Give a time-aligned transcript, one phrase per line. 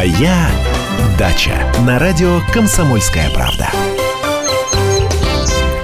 [0.00, 0.48] Моя
[1.18, 1.52] дача
[1.86, 3.68] на радио Комсомольская правда.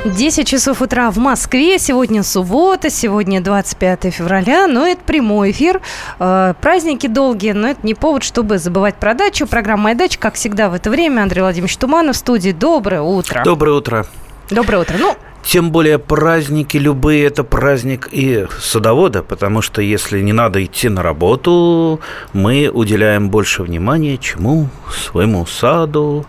[0.07, 1.79] 10 часов утра в Москве.
[1.79, 4.69] Сегодня суббота, сегодня 25 февраля.
[4.69, 5.83] Но это прямой эфир.
[6.19, 9.47] Э, праздники долгие, но это не повод, чтобы забывать про дачу.
[9.47, 11.21] Программа «Моя дача», как всегда в это время.
[11.21, 12.53] Андрей Владимирович Туманов в студии.
[12.53, 13.43] Доброе утро.
[13.45, 14.07] Доброе утро.
[14.49, 14.97] Доброе утро.
[14.99, 15.15] Ну,
[15.47, 21.03] тем более праздники любые– это праздник и садовода, потому что если не надо идти на
[21.03, 22.01] работу,
[22.33, 24.69] мы уделяем больше внимания чему?
[24.91, 26.27] Своему саду,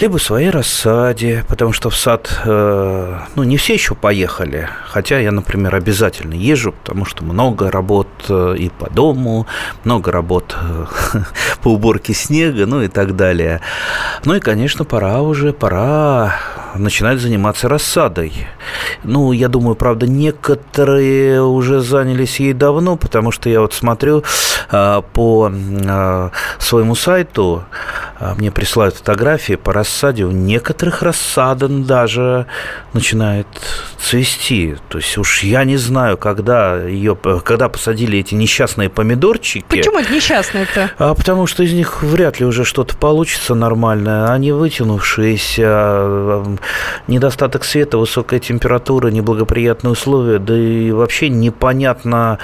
[0.00, 5.30] либо своей рассаде, потому что в сад, э, ну, не все еще поехали, хотя я,
[5.30, 9.46] например, обязательно езжу, потому что много работ э, и по дому,
[9.84, 10.86] много работ э,
[11.62, 13.60] по уборке снега, ну и так далее.
[14.24, 16.34] Ну и, конечно, пора уже, пора
[16.78, 18.32] начинать заниматься рассадой.
[19.04, 24.24] Ну, я думаю, правда, некоторые уже занялись ей давно, потому что я вот смотрю
[24.70, 25.50] а, по
[25.86, 27.64] а, своему сайту,
[28.18, 32.46] а, мне присылают фотографии по рассаде, у некоторых рассадан даже
[32.92, 33.46] начинает
[33.98, 34.76] цвести.
[34.88, 39.64] То есть уж я не знаю, когда ее, когда посадили эти несчастные помидорчики.
[39.68, 40.90] Почему это несчастные-то?
[40.98, 44.32] А потому что из них вряд ли уже что-то получится нормальное.
[44.32, 46.42] Они вытянувшиеся,
[47.06, 52.38] недостаток света, высокая температура, неблагоприятные условия, да и вообще непонятно,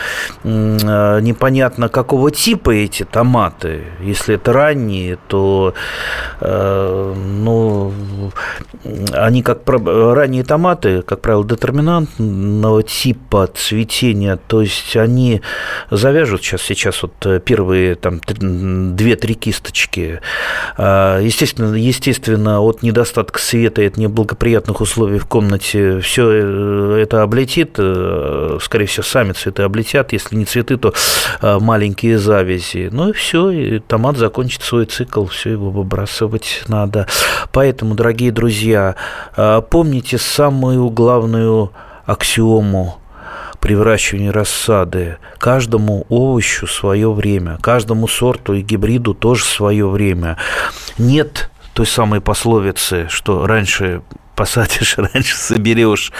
[0.44, 3.84] а, непонятно какого типа эти томаты.
[4.00, 5.74] Если это ранние, то
[6.40, 7.92] э, ну,
[9.12, 15.42] они как ранние томаты, как правило, детерминантного типа цветения, то есть они
[15.90, 18.20] завяжут сейчас, сейчас вот первые там
[18.96, 20.20] две-три кисточки.
[20.76, 27.22] А, естественно, естественно, от недостатка света и от неблагоприятных условий в комнате все э, это
[27.22, 30.92] облетит, э, скорее всего, сами цветы облетят, если не цветы, то
[31.40, 32.90] э, маленькие завязи.
[32.92, 37.06] Ну и все, и томат закончит свой цикл, все его выбрасывать надо.
[37.52, 38.96] Поэтому, дорогие друзья,
[39.70, 41.72] помните самую главную
[42.04, 42.98] аксиому
[43.60, 45.18] при выращивании рассады.
[45.38, 50.36] Каждому овощу свое время, каждому сорту и гибриду тоже свое время.
[50.98, 54.02] Нет той самой пословицы, что раньше
[54.36, 56.12] посадишь, раньше соберешь.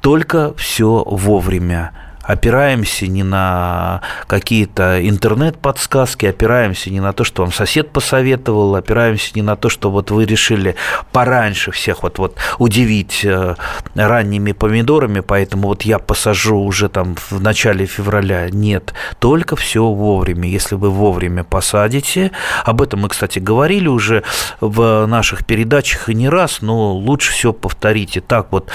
[0.00, 1.92] Только все вовремя
[2.26, 9.42] опираемся не на какие-то интернет-подсказки, опираемся не на то, что вам сосед посоветовал, опираемся не
[9.42, 10.74] на то, что вот вы решили
[11.12, 13.54] пораньше всех вот, вот удивить э,
[13.94, 18.50] ранними помидорами, поэтому вот я посажу уже там в начале февраля.
[18.50, 20.48] Нет, только все вовремя.
[20.48, 22.32] Если вы вовремя посадите,
[22.64, 24.24] об этом мы, кстати, говорили уже
[24.60, 28.20] в наших передачах и не раз, но лучше все повторите.
[28.20, 28.70] Так вот,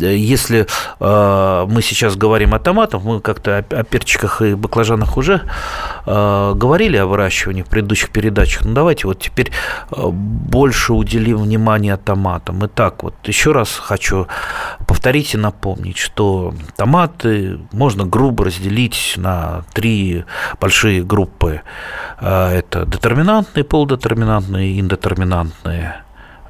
[0.00, 0.66] э, если
[1.00, 3.04] э, мы сейчас говорим о томатах, томатов.
[3.04, 5.40] Мы как-то о, перчиках и баклажанах уже
[6.06, 8.64] э, говорили о выращивании в предыдущих передачах.
[8.64, 9.50] Ну, давайте вот теперь
[9.90, 12.64] э, больше уделим внимания томатам.
[12.66, 14.26] Итак, вот еще раз хочу
[14.86, 20.24] повторить и напомнить, что томаты можно грубо разделить на три
[20.60, 21.60] большие группы.
[22.20, 26.03] Э, это детерминантные, полудетерминантные индетерминантные.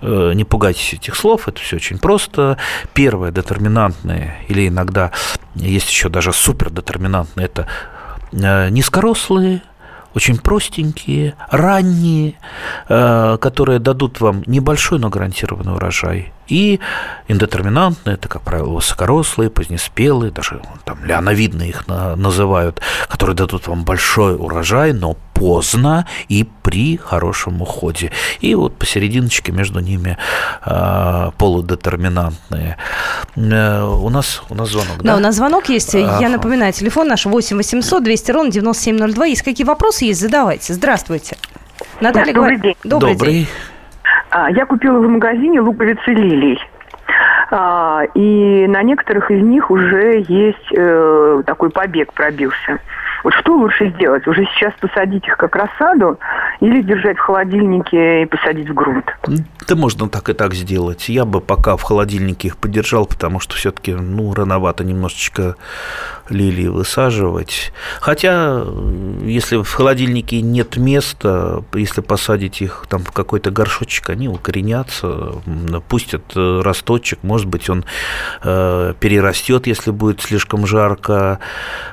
[0.07, 2.59] Э, не пугайтесь этих слов, это все очень просто.
[2.93, 5.13] Первое, детерминантное, или иногда
[5.55, 7.67] есть еще даже супердетерминантные, это
[8.33, 9.63] э, низкорослые,
[10.15, 12.35] очень простенькие, ранние,
[12.89, 16.33] э, которые дадут вам небольшой, но гарантированный урожай.
[16.49, 16.81] И
[17.29, 24.35] индетерминантные, это, как правило, высокорослые, позднеспелые, даже там леоновидные их называют, которые дадут вам большой
[24.35, 28.13] урожай, но поздно и при хорошем уходе.
[28.41, 30.17] И вот посерединочке между ними
[30.65, 32.77] э, полудетерминантные.
[33.37, 35.13] Э, у нас, у нас звонок, да?
[35.13, 35.95] Да, у нас звонок есть.
[35.95, 39.27] А, Я напоминаю, телефон наш 8 800 200 ровно 9702.
[39.27, 40.73] Есть какие вопросы есть, задавайте.
[40.73, 41.37] Здравствуйте.
[42.01, 42.77] Наталья, добрый день.
[42.85, 43.49] Добрый, добрый день.
[44.35, 46.59] А, я купила в магазине луковицы лилий.
[47.53, 52.81] А, и на некоторых из них уже есть э, такой побег пробился.
[53.25, 54.27] Вот что лучше сделать?
[54.29, 56.19] Уже сейчас посадить их как рассаду
[56.61, 59.07] или держать в холодильнике и посадить в грунт?
[59.67, 61.09] Да можно так и так сделать.
[61.09, 65.57] Я бы пока в холодильнике их подержал, потому что все-таки ну, рановато немножечко
[66.29, 67.73] лилии высаживать.
[68.01, 68.63] Хотя,
[69.23, 75.33] если в холодильнике нет места, если посадить их там в какой-то горшочек, они укоренятся,
[75.89, 77.85] пустят э, росточек, может быть, он
[78.43, 81.39] э, перерастет, если будет слишком жарко,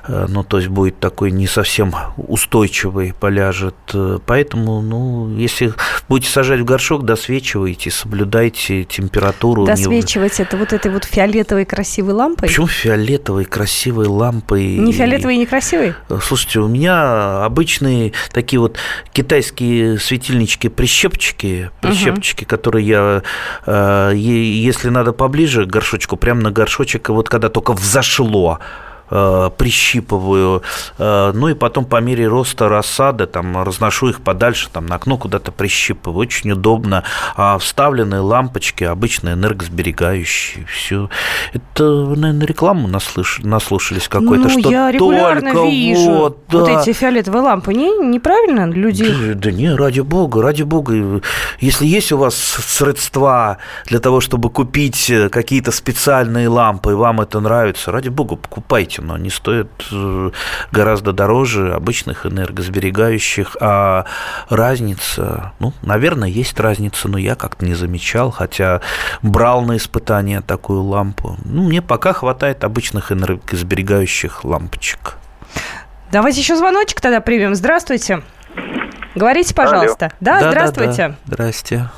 [0.07, 3.75] э, ну, то есть будет такой не совсем устойчивый, поляжет.
[4.25, 5.73] Поэтому ну, если
[6.09, 9.65] будете сажать в горшок, досвечивайте, соблюдайте температуру.
[9.65, 10.45] Досвечивать не...
[10.45, 12.47] это вот этой вот фиолетовой красивой лампой?
[12.47, 14.77] Почему фиолетовой красивой лампой?
[14.77, 15.93] Не фиолетовой и не красивой?
[16.21, 18.77] Слушайте, у меня обычные такие вот
[19.13, 22.49] китайские светильнички-прищепчики, прищепчики, угу.
[22.49, 23.23] которые я,
[23.65, 28.59] э, если надо поближе к горшочку, прямо на горшочек, вот когда только взошло,
[29.13, 30.63] Э, прищипываю.
[30.97, 35.17] Э, ну и потом по мере роста рассады там разношу их подальше, там на окно
[35.17, 36.19] куда-то прищипываю.
[36.19, 37.03] Очень удобно.
[37.35, 40.65] А вставленные лампочки обычно энергосберегающие.
[40.65, 41.09] Все.
[41.51, 41.83] Это,
[42.15, 43.39] наверное, рекламу наслыш...
[43.43, 46.59] наслушались какой-то, ну, что я регулярно только вижу вот, да.
[46.59, 47.73] вот эти фиолетовые лампы.
[47.73, 49.09] Не, неправильно люди...
[49.09, 51.21] Да, да не, ради бога, ради бога.
[51.59, 53.57] Если есть у вас средства
[53.87, 59.15] для того, чтобы купить какие-то специальные лампы, и вам это нравится, ради бога, покупайте но
[59.15, 60.31] они стоят э,
[60.71, 64.05] гораздо дороже обычных энергосберегающих, а
[64.49, 68.81] разница, ну, наверное, есть разница, но я как-то не замечал, хотя
[69.21, 71.37] брал на испытание такую лампу.
[71.45, 75.17] Ну, мне пока хватает обычных энергосберегающих лампочек.
[76.11, 77.55] Давайте еще звоночек тогда примем.
[77.55, 78.21] Здравствуйте.
[79.15, 80.11] Говорите, пожалуйста.
[80.19, 80.95] Да, да, здравствуйте.
[80.95, 81.15] Да, да.
[81.25, 81.89] Здрасте.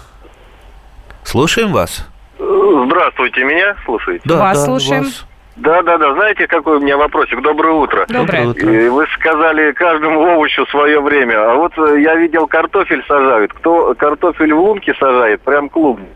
[1.24, 2.06] Слушаем вас.
[2.38, 4.22] Здравствуйте, меня слушаете?
[4.26, 5.04] Да, вас да, слушаем.
[5.04, 5.26] Вас.
[5.56, 6.14] Да, да, да.
[6.14, 7.42] Знаете, какой у меня вопросик?
[7.42, 8.06] Доброе утро.
[8.10, 8.72] Доброе утро.
[8.72, 11.52] И вы сказали каждому овощу свое время.
[11.52, 13.54] А вот э, я видел, картофель сажают.
[13.54, 16.08] Кто картофель в лунке сажает, прям клубни.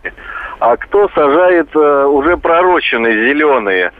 [0.59, 3.91] А кто сажает э, уже пророщенные, зеленые.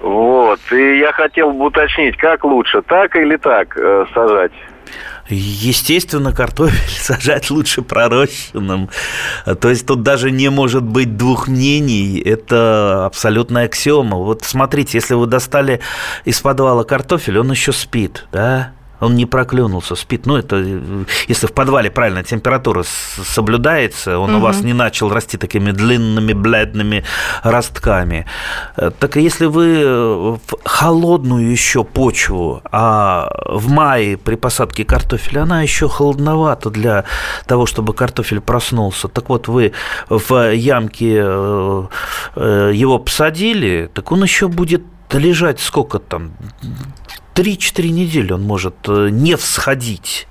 [0.00, 0.60] Вот.
[0.70, 4.52] И я хотел бы уточнить, как лучше, так или так э, сажать?
[5.28, 8.88] Естественно, картофель сажать лучше пророщенным.
[9.60, 12.18] То есть тут даже не может быть двух мнений.
[12.20, 14.16] Это абсолютная аксиома.
[14.16, 15.80] Вот смотрите, если вы достали
[16.24, 18.72] из подвала картофель, он еще спит, да?
[19.00, 20.26] Он не проклюнулся, спит.
[20.26, 20.56] Ну, это
[21.28, 24.38] если в подвале правильно температура соблюдается, он угу.
[24.38, 27.04] у вас не начал расти такими длинными, бледными
[27.42, 28.26] ростками.
[28.76, 35.62] Э, так если вы в холодную еще почву, а в мае при посадке картофеля она
[35.62, 37.04] еще холодновата для
[37.46, 39.08] того, чтобы картофель проснулся.
[39.08, 39.72] Так вот, вы
[40.08, 41.86] в ямке э,
[42.36, 46.32] э, его посадили, так он еще будет лежать сколько там,
[47.38, 50.26] 3-4 недели он может э, не всходить.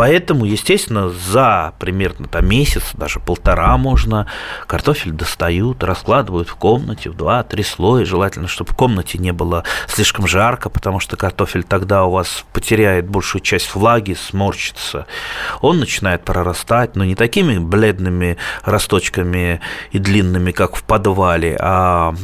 [0.00, 4.26] Поэтому, естественно, за примерно там, месяц, даже полтора можно,
[4.66, 8.06] картофель достают, раскладывают в комнате в два-три слоя.
[8.06, 13.10] Желательно, чтобы в комнате не было слишком жарко, потому что картофель тогда у вас потеряет
[13.10, 15.04] большую часть влаги, сморщится.
[15.60, 19.60] Он начинает прорастать, но не такими бледными росточками
[19.90, 22.14] и длинными, как в подвале, а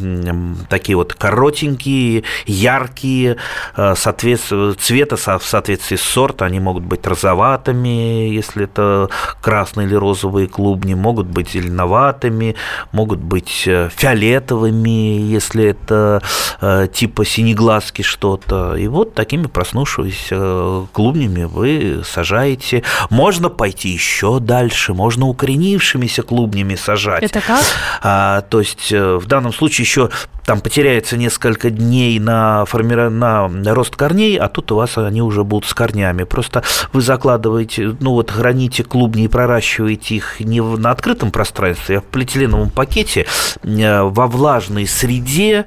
[0.71, 3.37] такие вот коротенькие, яркие,
[3.77, 9.09] э, соответственно, цвета в соответствии с сортом, они могут быть розоватые, зеленоватыми, если это
[9.41, 12.57] красные или розовые клубни, могут быть зеленоватыми,
[12.93, 16.23] могут быть э, фиолетовыми, если это
[16.61, 18.77] э, типа синеглазки что-то.
[18.77, 22.83] И вот такими проснувшимися э, клубнями вы сажаете.
[23.11, 27.23] Можно пойти еще дальше, можно укоренившимися клубнями сажать.
[27.23, 27.65] Это как?
[28.03, 30.11] А, то есть в данном случае еще
[30.47, 32.95] там потеряется несколько дней на, форми...
[32.95, 36.23] на рост корней, а тут у вас они уже будут с корнями.
[36.23, 36.63] Просто
[36.93, 42.05] вы закладываете, ну вот храните клубни и проращиваете их не на открытом пространстве, а в
[42.05, 43.27] полиэтиленовом пакете
[43.63, 45.67] э, во влажной среде,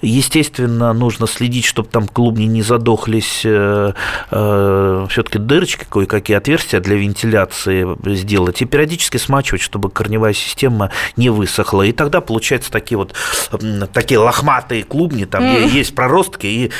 [0.00, 3.42] Естественно, нужно следить, чтобы там клубни не задохлись.
[3.44, 3.94] Э,
[4.30, 8.62] э, Все-таки дырочки, кое-какие отверстия для вентиляции сделать.
[8.62, 11.82] И периодически смачивать, чтобы корневая система не высохла.
[11.82, 13.14] И тогда получаются такие вот
[13.92, 15.24] такие лохматые клубни.
[15.24, 15.68] Там mm.
[15.70, 16.70] есть проростки и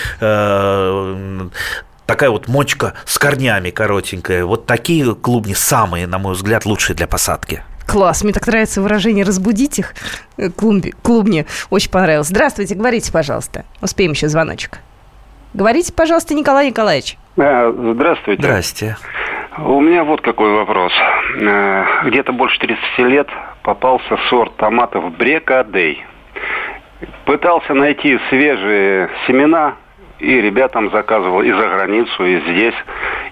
[2.09, 4.45] такая вот мочка с корнями коротенькая.
[4.45, 7.63] Вот такие клубни самые, на мой взгляд, лучшие для посадки.
[7.87, 9.95] Класс, мне так нравится выражение «разбудить их».
[10.37, 12.29] Э, клумби, клубни очень понравилось.
[12.29, 13.65] Здравствуйте, говорите, пожалуйста.
[13.81, 14.81] Успеем еще звоночек.
[15.55, 17.17] Говорите, пожалуйста, Николай Николаевич.
[17.39, 18.43] А, здравствуйте.
[18.43, 18.97] Здрасте.
[19.59, 20.93] У меня вот какой вопрос.
[21.41, 22.79] Э, где-то больше 30
[23.11, 23.29] лет
[23.63, 26.05] попался сорт томатов Брекадей.
[27.25, 29.77] Пытался найти свежие семена,
[30.19, 32.75] и ребятам заказывал и за границу, и здесь,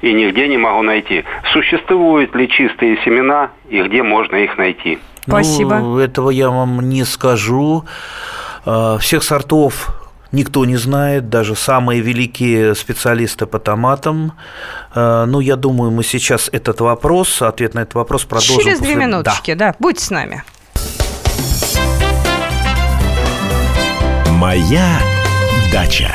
[0.03, 1.25] и нигде не могу найти.
[1.53, 4.99] Существуют ли чистые семена и где можно их найти?
[5.27, 5.79] Спасибо.
[5.79, 7.85] Ну, этого я вам не скажу.
[8.65, 9.91] А, всех сортов
[10.33, 14.33] никто не знает, даже самые великие специалисты по томатам.
[14.95, 18.61] А, ну, я думаю, мы сейчас этот вопрос, ответ на этот вопрос продолжим.
[18.61, 18.95] Через после...
[18.95, 19.73] две минуточки, да.
[19.73, 19.77] да.
[19.79, 20.45] Будьте с нами.
[24.31, 25.01] Моя
[25.73, 26.15] дача.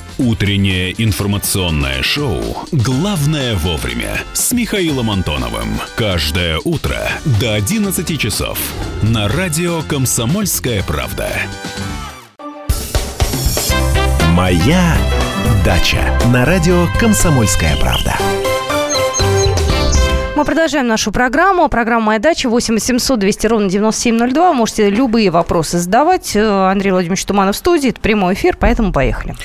[0.21, 5.79] Утреннее информационное шоу «Главное вовремя» с Михаилом Антоновым.
[5.95, 7.09] Каждое утро
[7.39, 8.59] до 11 часов
[9.01, 11.27] на радио «Комсомольская правда».
[14.33, 14.95] «Моя
[15.65, 18.15] дача» на радио «Комсомольская правда».
[20.41, 21.69] Мы продолжаем нашу программу.
[21.69, 24.53] Программа «Моя дача» 8 800 200 ровно 9702.
[24.53, 26.35] Можете любые вопросы задавать.
[26.35, 27.91] Э, Андрей Владимирович Туманов в студии.
[27.91, 29.35] Это прямой эфир, поэтому поехали.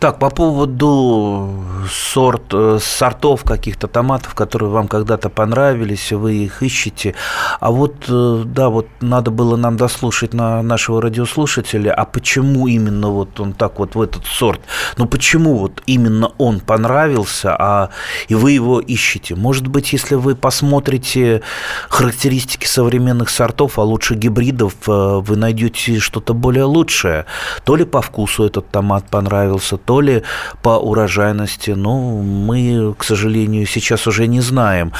[0.00, 7.14] Так, по поводу сорт, э, сортов каких-то томатов, которые вам когда-то понравились, вы их ищете.
[7.60, 13.10] А вот, э, да, вот надо было нам дослушать на нашего радиослушателя, а почему именно
[13.10, 14.62] вот он так вот в этот сорт?
[14.96, 17.90] Ну, почему вот именно он понравился, а
[18.28, 19.34] и вы его ищете?
[19.34, 21.42] Может быть, если вы посмотрите
[21.88, 27.26] характеристики современных сортов, а лучше гибридов, э, вы найдете что-то более лучшее.
[27.64, 30.22] То ли по вкусу этот томат понравился, то ли
[30.62, 31.72] по урожайности.
[31.72, 34.92] Ну, мы, к сожалению, сейчас уже не знаем.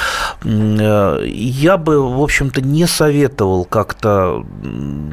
[0.43, 4.43] Э, я бы, в общем-то, не советовал как-то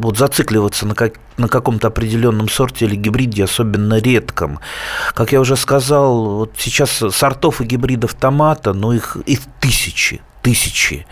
[0.01, 4.61] вот зацикливаться на, как, на каком-то определенном сорте или гибриде, особенно редком.
[5.15, 11.07] Как я уже сказал, вот сейчас сортов и гибридов томата, ну, их, их тысячи тысячи.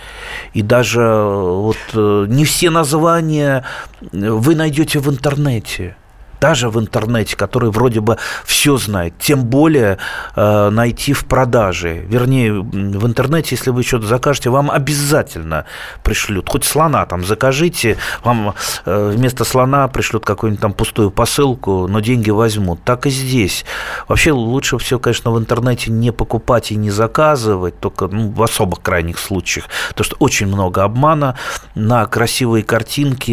[0.53, 3.65] И даже вот э, не все названия
[4.13, 5.97] вы найдете в интернете
[6.43, 9.99] даже в интернете, который вроде бы все знает, тем более
[10.35, 12.05] э, найти в продаже.
[12.09, 15.67] Вернее, в интернете, если вы что-то закажете, вам обязательно
[16.03, 16.49] пришлют.
[16.49, 22.31] Хоть слона там закажите, вам э, вместо слона пришлют какую-нибудь там пустую посылку, но деньги
[22.31, 22.83] возьмут.
[22.83, 23.65] Так и здесь.
[24.09, 28.83] Вообще лучше все, конечно, в интернете не покупать и не заказывать, только ну, в особых
[28.83, 29.67] крайних случаях.
[29.91, 31.39] Потому что очень много обмана
[31.77, 33.31] на красивые картинки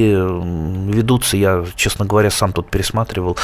[0.94, 1.38] ведутся.
[1.38, 3.38] Я, честно говоря, сам тут пересмотрел просматривал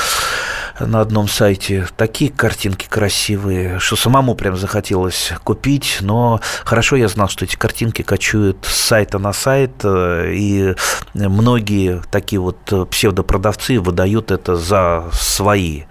[0.79, 7.29] на одном сайте такие картинки красивые, что самому прям захотелось купить, но хорошо я знал,
[7.29, 10.75] что эти картинки кочуют с сайта на сайт, э, и
[11.13, 12.57] многие такие вот
[12.89, 15.83] псевдопродавцы выдают это за свои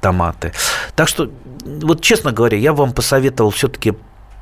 [0.00, 0.52] томаты.
[0.96, 1.30] Так что,
[1.64, 3.92] вот честно говоря, я вам посоветовал все-таки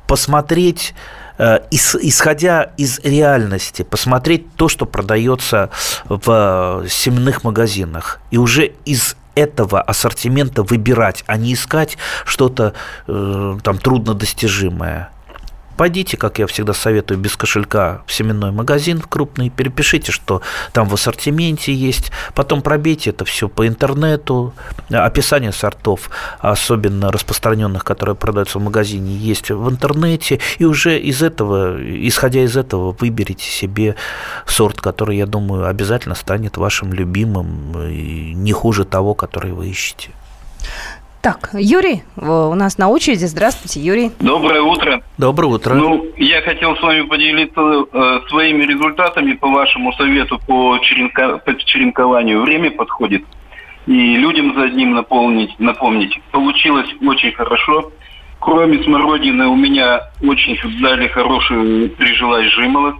[0.07, 0.93] посмотреть
[1.39, 5.69] исходя из реальности, посмотреть то, что продается
[6.05, 12.73] в семенных магазинах, и уже из этого ассортимента выбирать, а не искать что-то
[13.07, 15.09] э, там труднодостижимое.
[15.79, 20.41] Пойдите, как я всегда советую, без кошелька в семенной магазин крупный, перепишите, что
[20.73, 24.53] там в ассортименте есть, потом пробейте это все по интернету,
[24.89, 26.09] описание сортов,
[26.39, 32.57] особенно распространенных, которые продаются в магазине, есть в интернете, и уже из этого, исходя из
[32.57, 33.95] этого, выберите себе
[34.45, 40.09] сорт, который, я думаю, обязательно станет вашим любимым, и не хуже того, который вы ищете.
[41.21, 43.25] Так, Юрий у нас на очереди.
[43.25, 44.11] Здравствуйте, Юрий.
[44.21, 45.03] Доброе утро.
[45.17, 45.73] Доброе утро.
[45.73, 51.57] Ну, я хотел с вами поделиться э, своими результатами по вашему совету по, черенка, по
[51.57, 52.41] черенкованию.
[52.41, 53.23] Время подходит.
[53.85, 56.21] И людям за одним наполнить, напомнить.
[56.31, 57.91] Получилось очень хорошо.
[58.39, 62.99] Кроме смородины у меня очень дали хорошую прижилась жимолость.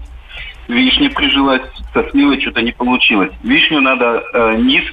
[0.68, 1.62] Вишня прижилась,
[1.94, 3.32] со сливой что-то не получилось.
[3.44, 4.84] Вишню надо э, низ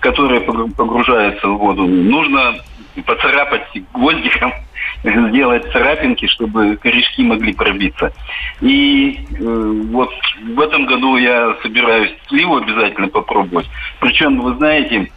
[0.00, 2.56] которая погружается в воду, нужно
[3.04, 4.52] поцарапать гвоздиком,
[5.04, 8.12] сделать царапинки, чтобы корешки могли пробиться.
[8.60, 10.10] И э, вот
[10.42, 13.68] в этом году я собираюсь сливу обязательно попробовать.
[14.00, 15.10] Причем, вы знаете,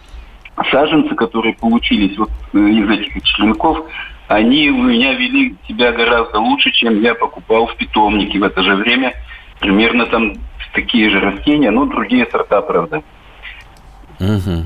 [0.70, 3.86] саженцы, которые получились вот э, из этих членков,
[4.28, 8.76] они у меня вели себя гораздо лучше, чем я покупал в питомнике в это же
[8.76, 9.14] время.
[9.60, 10.36] Примерно там
[10.74, 13.04] такие же растения, но другие сорта, правда.
[14.22, 14.66] Угу.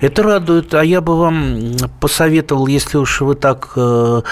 [0.00, 0.74] Это радует.
[0.74, 4.22] А я бы вам посоветовал, если уж вы так э,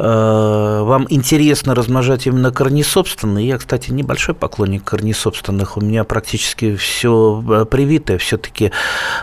[0.00, 3.48] вам интересно размножать именно корнесобственные.
[3.48, 5.76] Я, кстати, небольшой поклонник корнесобственных.
[5.76, 8.16] У меня практически все э, привитое.
[8.16, 8.72] Все-таки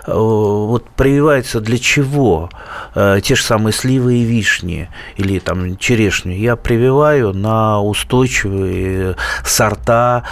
[0.05, 2.50] э, вот прививается для чего?
[2.93, 6.34] Э, те же самые сливы и вишни или там черешню.
[6.34, 10.24] Я прививаю на устойчивые сорта,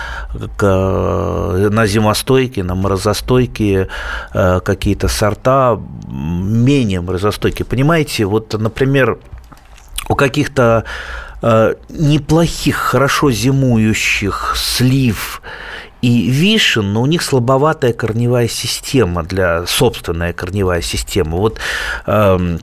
[0.59, 3.89] на зимостойкие, на морозостойкие
[4.31, 7.65] какие-то сорта менее морозостойкие.
[7.65, 9.17] Понимаете, вот, например,
[10.09, 10.85] у каких-то
[11.41, 15.41] э, неплохих, хорошо зимующих слив
[16.01, 21.37] и вишен, но у них слабоватая корневая система для собственная корневая система.
[21.37, 21.59] Вот
[22.05, 22.57] э,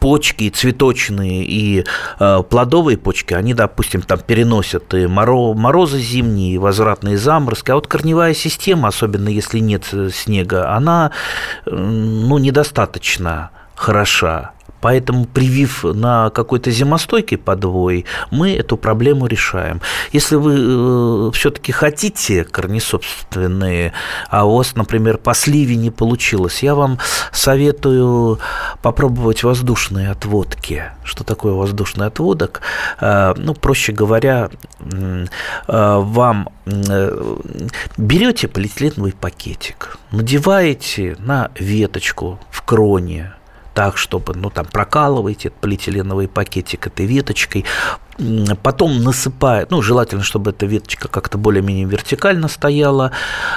[0.00, 1.84] почки цветочные и
[2.18, 7.86] э, плодовые почки, они, допустим, там переносят и морозы зимние, и возвратные заморозки, а вот
[7.86, 11.12] корневая система, особенно если нет снега, она
[11.66, 14.55] ну, недостаточно хороша.
[14.80, 19.80] Поэтому, привив на какой-то зимостойкий подвой, мы эту проблему решаем.
[20.12, 23.92] Если вы э, все-таки хотите корнесобственные,
[24.28, 26.98] а у вас, например, по сливе не получилось, я вам
[27.32, 28.38] советую
[28.82, 30.84] попробовать воздушные отводки.
[31.04, 32.60] Что такое воздушный отводок?
[33.00, 35.26] Э, ну, проще говоря, э,
[35.66, 36.48] вам
[37.96, 43.35] берете полиэтиленовый пакетик, надеваете на веточку в кроне,
[43.76, 47.66] так, чтобы, ну, там, прокалываете полиэтиленовый пакетик этой веточкой,
[48.62, 53.12] потом насыпает, ну, желательно, чтобы эта веточка как-то более-менее вертикально стояла,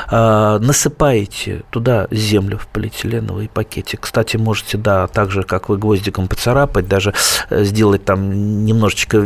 [0.08, 4.02] а, насыпаете туда землю в полиэтиленовый пакетик.
[4.02, 7.14] Кстати, можете, да, так же, как вы гвоздиком поцарапать, даже
[7.50, 9.26] э, сделать там немножечко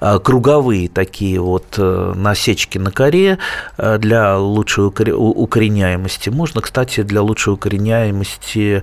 [0.00, 3.38] а, круговые такие вот э, насечки на коре
[3.76, 6.30] э, для лучшей укореняемости.
[6.30, 8.82] Можно, кстати, для лучшей укореняемости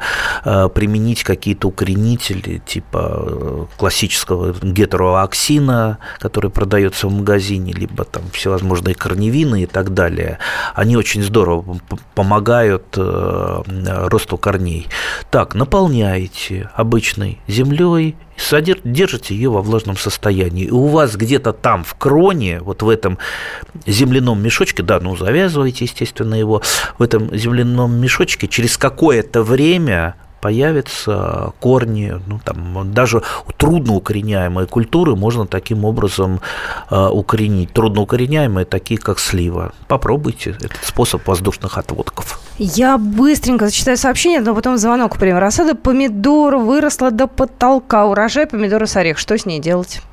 [0.69, 9.63] применить какие-то укоренители типа классического гетеро аксина, который продается в магазине, либо там всевозможные корневины
[9.63, 10.39] и так далее,
[10.73, 11.79] они очень здорово
[12.13, 13.61] помогают э,
[14.07, 14.87] росту корней.
[15.31, 18.15] Так, наполняете обычной землей,
[18.83, 20.65] держите ее во влажном состоянии.
[20.65, 23.17] И у вас где-то там в кроне, вот в этом
[23.85, 26.61] земляном мешочке, да, ну завязывайте, естественно, его,
[26.97, 33.23] в этом земляном мешочке через какое-то время появятся корни, ну, там, даже
[33.57, 36.39] трудно укореняемые культуры можно таким образом
[36.91, 37.73] э, укоренить.
[37.73, 39.73] Трудно укореняемые, такие как слива.
[39.87, 42.39] Попробуйте этот способ воздушных отводков.
[42.59, 45.39] Я быстренько зачитаю сообщение, но потом звонок пример.
[45.39, 48.05] Рассада помидор выросла до потолка.
[48.05, 49.17] Урожай помидора с орех.
[49.17, 50.03] Что с ней делать?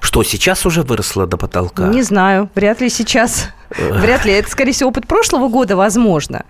[0.00, 1.88] Что, сейчас уже выросло до потолка?
[1.88, 3.48] Не знаю, вряд ли сейчас.
[3.76, 4.32] Вряд ли.
[4.32, 6.44] Это, скорее всего, опыт прошлого года, возможно.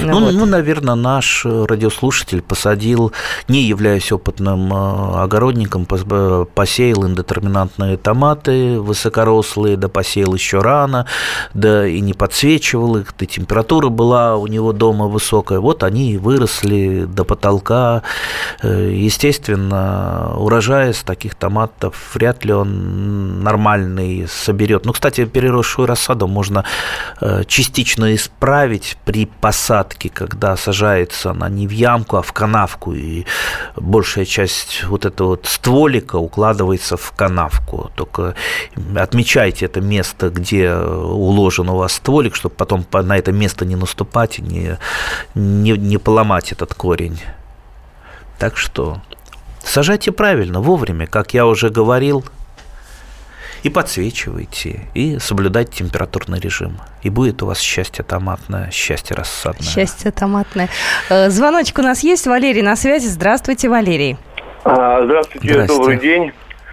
[0.00, 0.34] Ну, вот.
[0.34, 3.12] ну, наверное, наш радиослушатель посадил,
[3.48, 11.06] не являясь опытным э, огородником, посеял индетерминантные томаты высокорослые, да посеял еще рано,
[11.52, 15.60] да и не подсвечивал их, да температура была у него дома высокая.
[15.60, 18.02] Вот они и выросли до потолка.
[18.62, 24.84] Э, естественно, урожай из таких томатов вряд ли он нормальный соберет.
[24.86, 26.64] Ну, кстати, переросшую рассаду можно можно
[27.20, 33.24] э, частично исправить при посадке, когда сажается она не в ямку, а в канавку, и
[33.76, 37.90] большая часть вот этого вот стволика укладывается в канавку.
[37.96, 38.34] Только
[38.96, 44.38] отмечайте это место, где уложен у вас стволик, чтобы потом на это место не наступать
[44.38, 44.78] и не,
[45.34, 47.20] не, не поломать этот корень.
[48.38, 49.00] Так что
[49.64, 52.24] сажайте правильно, вовремя, как я уже говорил,
[53.64, 56.76] и подсвечивайте, и соблюдайте температурный режим.
[57.02, 59.66] И будет у вас счастье томатное, счастье рассадное.
[59.66, 60.68] Счастье томатное.
[61.08, 62.26] Э, звоночек у нас есть.
[62.26, 63.06] Валерий на связи.
[63.06, 64.18] Здравствуйте, Валерий.
[64.64, 66.32] А, здравствуйте, здравствуйте, добрый день.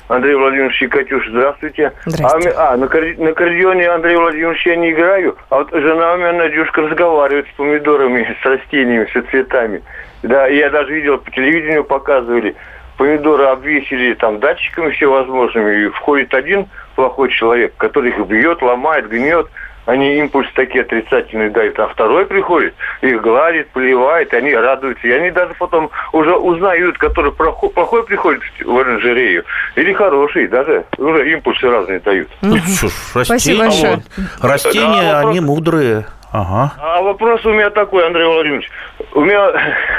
[0.10, 1.94] Андрей Владимирович Катюш, здравствуйте.
[2.06, 2.50] здравствуйте.
[2.58, 6.34] А, а на, на аккордеоне Андрей Владимирович я не играю, а вот жена у меня,
[6.34, 9.82] Надюшка, разговаривает с помидорами, с растениями, с цветами.
[10.24, 12.54] Да, я даже видел, по телевидению показывали
[13.02, 19.48] помидоры обвесили там датчиками всевозможными, и входит один плохой человек, который их бьет, ломает, гнет,
[19.86, 25.08] они импульс такие отрицательные дают, а второй приходит, их гладит, поливает, они радуются.
[25.08, 29.44] И они даже потом уже узнают, который плохой, плохой приходит в оранжерею
[29.76, 32.30] или хороший, даже уже импульсы разные дают.
[32.42, 33.90] Ну, что ж, растения, Спасибо.
[33.90, 34.04] Вот.
[34.42, 36.06] Растения, да, они мудрые.
[36.32, 36.74] Ага.
[36.78, 38.70] А вопрос у меня такой, Андрей Владимирович.
[39.14, 39.52] У меня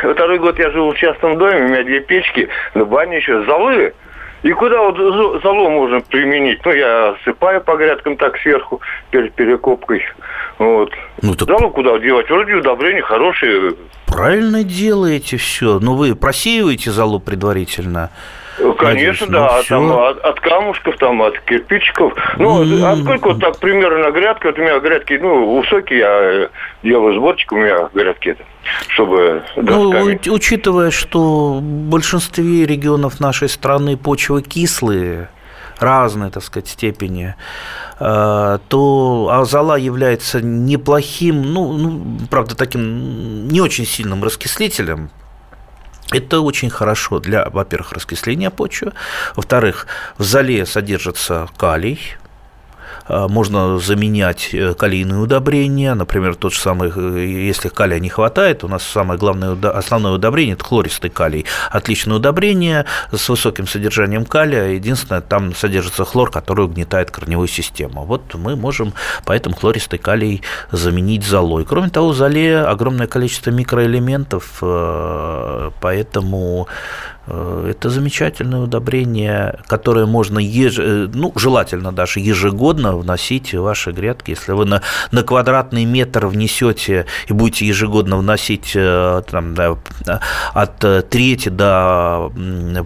[0.12, 3.92] второй год я жил в частном доме, у меня две печки, на бане еще золы.
[4.42, 4.96] И куда вот
[5.42, 6.60] золу можно применить?
[6.64, 10.02] Ну, я осыпаю по грядкам так сверху, перед перекопкой.
[10.58, 10.92] Вот.
[11.22, 11.48] Ну, так...
[11.48, 12.28] Золу куда делать?
[12.28, 13.74] Вроде удобрения хорошие.
[14.06, 15.78] Правильно делаете все.
[15.78, 18.10] Ну, вы просеиваете золу предварительно.
[18.78, 19.68] Конечно, ну, да, все.
[19.68, 22.12] там от, от камушков, там от кирпичиков.
[22.38, 22.84] Ну, mm-hmm.
[22.84, 26.48] а сколько вот так примерно грядка, вот у меня грядки, ну, высокие, я э,
[26.82, 28.44] делаю сборчик, у меня грядки это,
[28.88, 29.90] чтобы Ну,
[30.28, 35.28] учитывая, что в большинстве регионов нашей страны почвы кислые,
[35.78, 37.34] разной, так сказать, степени,
[38.00, 45.10] э, то азола является неплохим, ну, ну, правда, таким не очень сильным раскислителем,
[46.10, 48.92] Это очень хорошо для, во-первых, раскисления почвы,
[49.34, 49.86] во-вторых,
[50.18, 51.98] в зале содержится калий,
[53.08, 58.68] можно заменять э, калийные удобрения, например, тот же самый, э, если калия не хватает, у
[58.68, 61.46] нас самое главное, основное удобрение– это хлористый калий.
[61.70, 68.04] Отличное удобрение с высоким содержанием калия, единственное, там содержится хлор, который угнетает корневую систему.
[68.04, 71.64] Вот мы можем поэтому хлористый калий заменить золой.
[71.64, 76.66] Кроме того, в золе огромное количество микроэлементов, э, поэтому Э,
[77.26, 80.78] это замечательное удобрение, которое можно, еж...
[80.78, 84.30] Э, ну, желательно даже ежегодно вносить в ваши грядки.
[84.30, 84.82] Если вы на,
[85.12, 89.76] на квадратный метр внесете и будете ежегодно вносить э, там, да,
[90.52, 90.78] от
[91.10, 92.32] трети до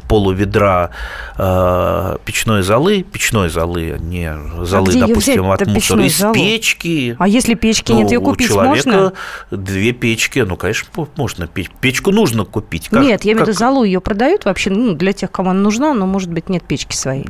[0.09, 0.91] полуведра
[1.37, 6.35] печной золы, печной золы, а не золы, а допустим, от мусора, из золу?
[6.35, 7.17] печки.
[7.19, 9.13] А если печки ну, нет, ее купить у человека можно?
[9.51, 11.49] две печки, ну, конечно, можно.
[11.81, 12.89] Печку нужно купить.
[12.91, 15.51] Как, нет, я имею в виду золу ее продать продают вообще, ну, для тех, кому
[15.51, 17.27] она нужна, но, может быть, нет печки своей?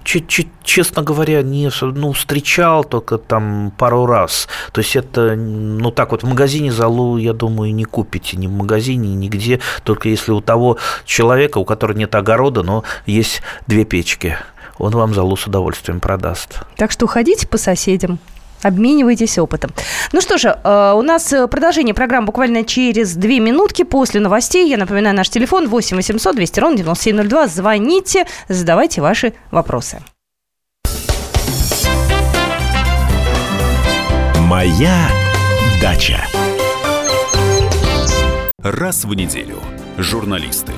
[0.65, 4.49] Честно говоря, не, ну, встречал только там пару раз.
[4.73, 8.53] То есть это, ну, так вот, в магазине залу, я думаю, не купите ни в
[8.53, 14.37] магазине, нигде, только если у того человека, у которого нет огорода, но есть две печки
[14.79, 16.61] он вам залу с удовольствием продаст.
[16.77, 18.19] Так что ходите по соседям,
[18.67, 19.71] Обменивайтесь опытом.
[20.13, 24.69] Ну что же, э, у нас э, продолжение программы буквально через две минутки после новостей.
[24.69, 27.47] Я напоминаю, наш телефон 8 800 200 ровно 9702.
[27.47, 30.01] Звоните, задавайте ваши вопросы.
[34.41, 35.09] Моя
[35.81, 36.27] дача.
[38.59, 39.61] Раз в неделю
[39.97, 40.73] журналисты,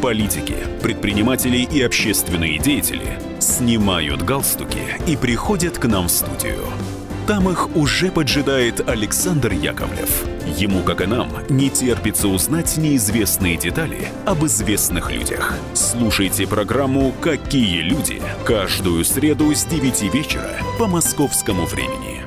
[0.00, 6.64] политики, предприниматели и общественные деятели снимают галстуки и приходят к нам в студию–
[7.28, 10.24] там их уже поджидает Александр Яковлев.
[10.46, 15.52] Ему, как и нам, не терпится узнать неизвестные детали об известных людях.
[15.74, 22.24] Слушайте программу «Какие люди» каждую среду с 9 вечера по московскому времени.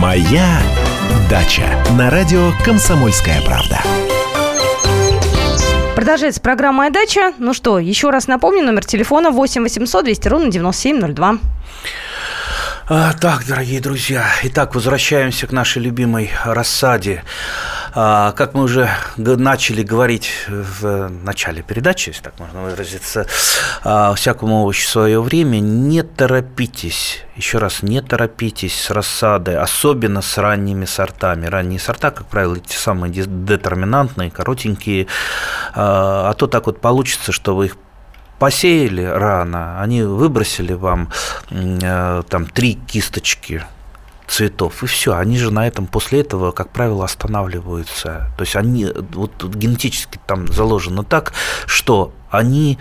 [0.00, 0.60] «Моя
[1.30, 3.78] дача» на радио «Комсомольская правда».
[5.94, 7.34] Продолжается программа «Моя дача».
[7.38, 11.38] Ну что, еще раз напомню, номер телефона 8 800 200 ровно 9702.
[12.86, 17.24] А, так, дорогие друзья, итак, возвращаемся к нашей любимой рассаде.
[17.94, 23.26] А, как мы уже начали говорить в начале передачи, если так можно выразиться,
[23.84, 30.36] а, всякому овощу свое время, не торопитесь, еще раз, не торопитесь с рассадой, особенно с
[30.36, 31.46] ранними сортами.
[31.46, 35.06] Ранние сорта, как правило, те самые детерминантные, коротенькие,
[35.74, 37.78] а, а то так вот получится, что вы их
[38.38, 41.10] посеяли рано, они выбросили вам
[41.50, 43.62] э, там три кисточки
[44.26, 45.14] цветов, и все.
[45.14, 48.30] Они же на этом после этого, как правило, останавливаются.
[48.36, 51.34] То есть они вот генетически там заложено так,
[51.66, 52.78] что они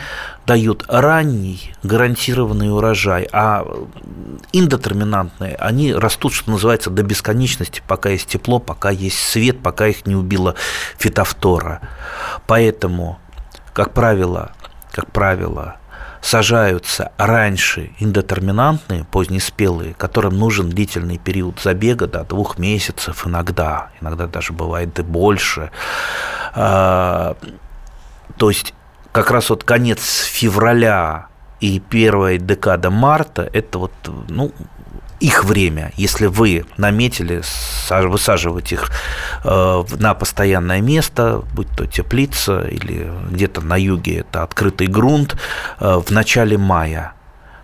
[0.48, 3.66] дают ранний гарантированный урожай, а
[4.52, 10.06] индетерминантные, они растут, что называется, до бесконечности, пока есть тепло, пока есть свет, пока их
[10.08, 10.56] не убила
[10.98, 11.82] фитофтора.
[12.48, 13.20] Поэтому,
[13.74, 14.54] как правило,
[14.94, 15.78] как правило,
[16.22, 24.54] сажаются раньше индетерминантные, позднеспелые, которым нужен длительный период забега до двух месяцев иногда, иногда даже
[24.54, 25.72] бывает и больше.
[26.54, 27.36] А,
[28.38, 28.74] то есть
[29.12, 31.28] как раз вот конец февраля
[31.60, 33.94] и первая декада марта– это вот
[34.30, 34.52] ну,
[35.20, 37.42] их время, если вы наметили
[37.90, 38.92] высаживать их
[39.44, 45.36] э, на постоянное место, будь то теплица или где-то на юге это открытый грунт,
[45.80, 47.14] э, в начале мая.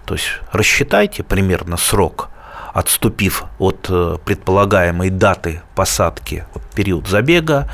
[0.06, 2.30] То есть рассчитайте примерно срок,
[2.74, 7.70] отступив от э, предполагаемой даты посадки, период забега,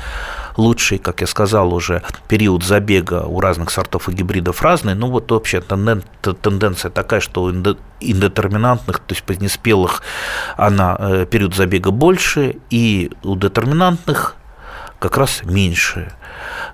[0.56, 4.94] лучший, как я сказал уже, период забега у разных сортов и гибридов разный.
[4.94, 10.02] Ну вот вообще тенденция такая, что у индетерминантных, то есть позднеспелых,
[10.56, 14.36] она э, период забега больше, и у детерминантных
[14.98, 16.12] как раз меньше.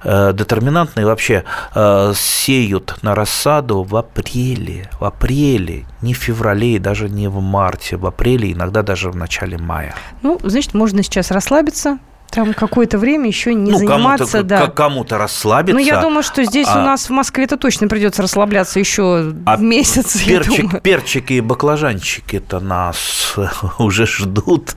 [0.05, 6.79] Э, детерминантные вообще э, сеют на рассаду в апреле, в апреле, не в феврале и
[6.79, 9.95] даже не в марте, в апреле, иногда даже в начале мая.
[10.23, 11.99] Ну, значит, можно сейчас расслабиться,
[12.33, 14.67] там какое-то время еще не ну, заниматься, кому-то, да.
[14.69, 15.79] кому-то расслабиться.
[15.79, 19.35] Ну, я думаю, что здесь а, у нас в Москве это точно придется расслабляться еще
[19.45, 20.23] а месяц.
[20.25, 23.35] Перчик, перчики и баклажанчики-то нас
[23.79, 24.77] уже ждут.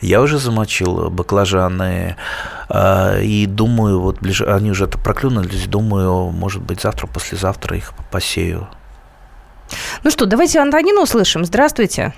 [0.00, 2.16] Я уже замочил баклажаны.
[2.70, 4.40] А, и думаю, вот ближ...
[4.40, 5.66] они уже это проклюнулись.
[5.66, 8.66] Думаю, может быть, завтра, послезавтра их посею.
[10.02, 11.44] Ну что, давайте Антонину услышим.
[11.44, 12.14] Здравствуйте.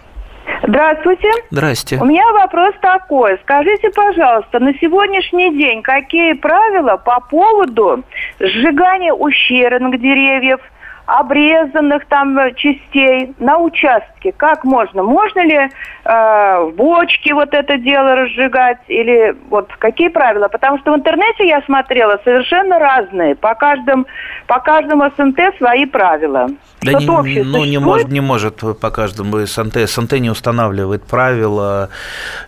[0.63, 1.29] Здравствуйте.
[1.51, 1.99] Здрасте.
[2.01, 3.39] У меня вопрос такой.
[3.43, 8.03] Скажите, пожалуйста, на сегодняшний день какие правила по поводу
[8.41, 10.61] сжигания ущербных деревьев,
[11.07, 14.33] обрезанных там э, частей на участке?
[14.37, 15.03] Как можно?
[15.03, 15.69] Можно ли э,
[16.05, 18.79] в бочке вот это дело разжигать?
[18.89, 20.49] Или вот какие правила?
[20.49, 23.35] Потому что в интернете я смотрела совершенно разные.
[23.37, 24.05] По, каждому
[24.47, 26.49] по каждому СНТ свои правила.
[26.83, 29.89] Да не, ну, не может, не может по каждому СНТ.
[29.89, 31.89] СНТ не устанавливает правила.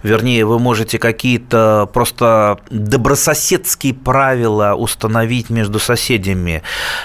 [0.02, 6.62] Вернее, вы можете какие-то просто добрососедские правила установить между соседями.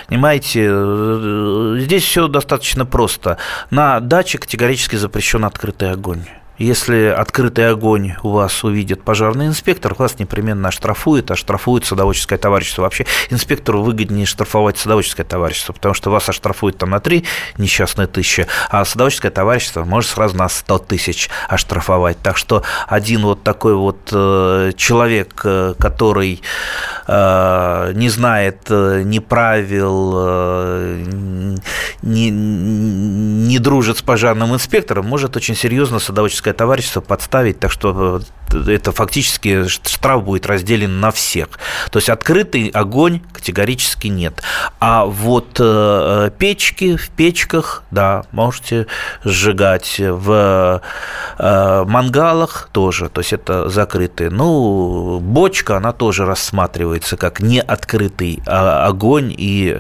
[0.08, 1.43] Понимаете, э,
[1.80, 3.38] здесь все достаточно просто.
[3.70, 6.26] На даче категорически запрещен открытый огонь.
[6.64, 12.84] Если открытый огонь у вас увидит пожарный инспектор, вас непременно оштрафует, а штрафует садоводческое товарищество.
[12.84, 17.26] Вообще инспектору выгоднее штрафовать садоводческое товарищество, потому что вас оштрафуют там на 3
[17.58, 22.18] несчастные тысячи, а садоводческое товарищество может сразу на 100 тысяч оштрафовать.
[22.24, 26.42] Так что один вот такой вот э, человек, э, который
[27.08, 30.14] э, не знает ни правил,
[32.02, 38.22] не, не дружит с пожарным инспектором, может очень серьезно садоводческое коммерческое товарищество подставить, так что
[38.54, 41.48] э, это фактически штраф будет разделен на всех.
[41.92, 44.42] То есть открытый огонь категорически нет.
[44.80, 48.88] А вот э, печки в печках, да, можете
[49.24, 50.00] сжигать.
[50.00, 50.82] В
[51.40, 54.30] э, мангалах тоже, то есть это закрытые.
[54.30, 59.80] Ну, бочка, она тоже рассматривается как не открытый а, огонь, и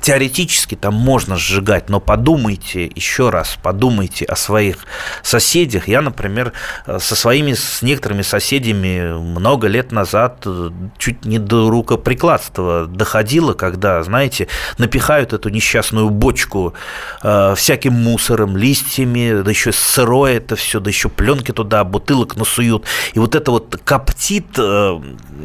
[0.00, 4.78] теоретически там можно сжигать, но подумайте еще раз, подумайте о своих
[5.22, 5.88] соседях, соседях.
[5.88, 6.52] Я, например,
[6.86, 13.54] э, со своими, с некоторыми соседями много лет назад э, чуть не до рукоприкладства доходило,
[13.54, 16.74] когда, знаете, напихают эту несчастную бочку
[17.22, 22.84] э, всяким мусором, листьями, да еще сырое это все, да еще пленки туда, бутылок насуют.
[23.14, 25.00] И вот это вот коптит, э,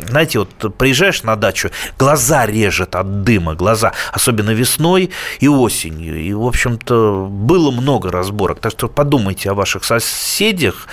[0.09, 5.09] знаете, вот приезжаешь на дачу, глаза режет от дыма, глаза, особенно весной
[5.41, 6.15] и осенью.
[6.21, 8.59] И, в общем-то, было много разборок.
[8.59, 10.87] Так что подумайте о ваших соседях соседях,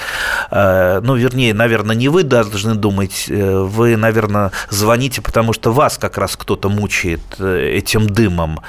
[0.50, 5.98] э, ну, вернее, наверное, не вы должны думать, э, вы, наверное, звоните, потому что вас
[5.98, 8.60] как раз кто-то мучает э, этим дымом.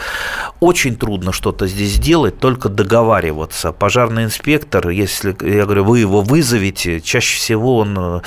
[0.59, 3.71] Очень трудно что-то здесь делать, только договариваться.
[3.71, 8.21] Пожарный инспектор, если, я говорю, вы его вызовете, чаще всего он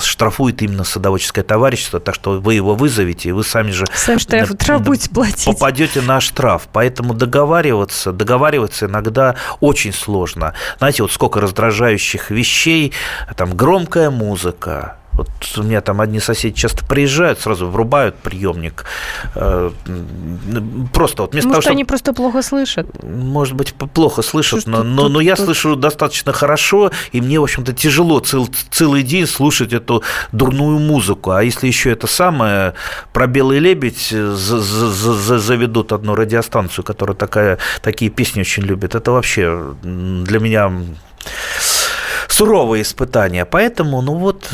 [0.00, 4.50] штрафует именно садоводческое товарищество, так что вы его вызовете, и вы сами же Сам штраф,
[4.60, 5.44] штраф будете платить.
[5.44, 6.68] попадете на штраф.
[6.72, 10.54] Поэтому договариваться, договариваться иногда очень сложно.
[10.78, 12.94] Знаете, вот сколько раздражающих вещей,
[13.36, 18.84] там громкая музыка, вот у меня там одни соседи часто приезжают, сразу врубают приемник.
[19.34, 19.70] Э,
[20.92, 21.72] просто вот вместо Может, того, чтобы...
[21.72, 22.86] они просто плохо слышат?
[23.02, 27.72] Может быть, плохо слышат, но, но, но я слышу достаточно хорошо, и мне, в общем-то,
[27.72, 31.30] тяжело цел, целый день слушать эту дурную музыку.
[31.30, 32.74] А если еще это самое
[33.12, 40.40] про белый лебедь заведут одну радиостанцию, которая такая, такие песни очень любит, это вообще для
[40.40, 40.72] меня
[42.34, 43.44] суровые испытания.
[43.44, 44.50] Поэтому, ну вот,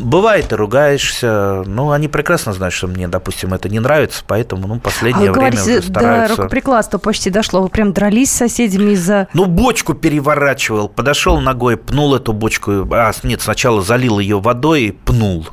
[0.00, 1.62] бывает, ты ругаешься.
[1.66, 5.38] Ну, они прекрасно знают, что мне, допустим, это не нравится, поэтому, ну, последнее а вы
[5.40, 6.36] время говорите, уже стараются...
[6.36, 7.62] до рукоприкладства почти дошло.
[7.62, 9.28] Вы прям дрались с соседями из-за...
[9.34, 12.86] Ну, бочку переворачивал, подошел ногой, пнул эту бочку.
[12.92, 15.48] А, нет, сначала залил ее водой и пнул.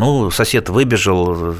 [0.00, 1.54] Ну, сосед выбежал.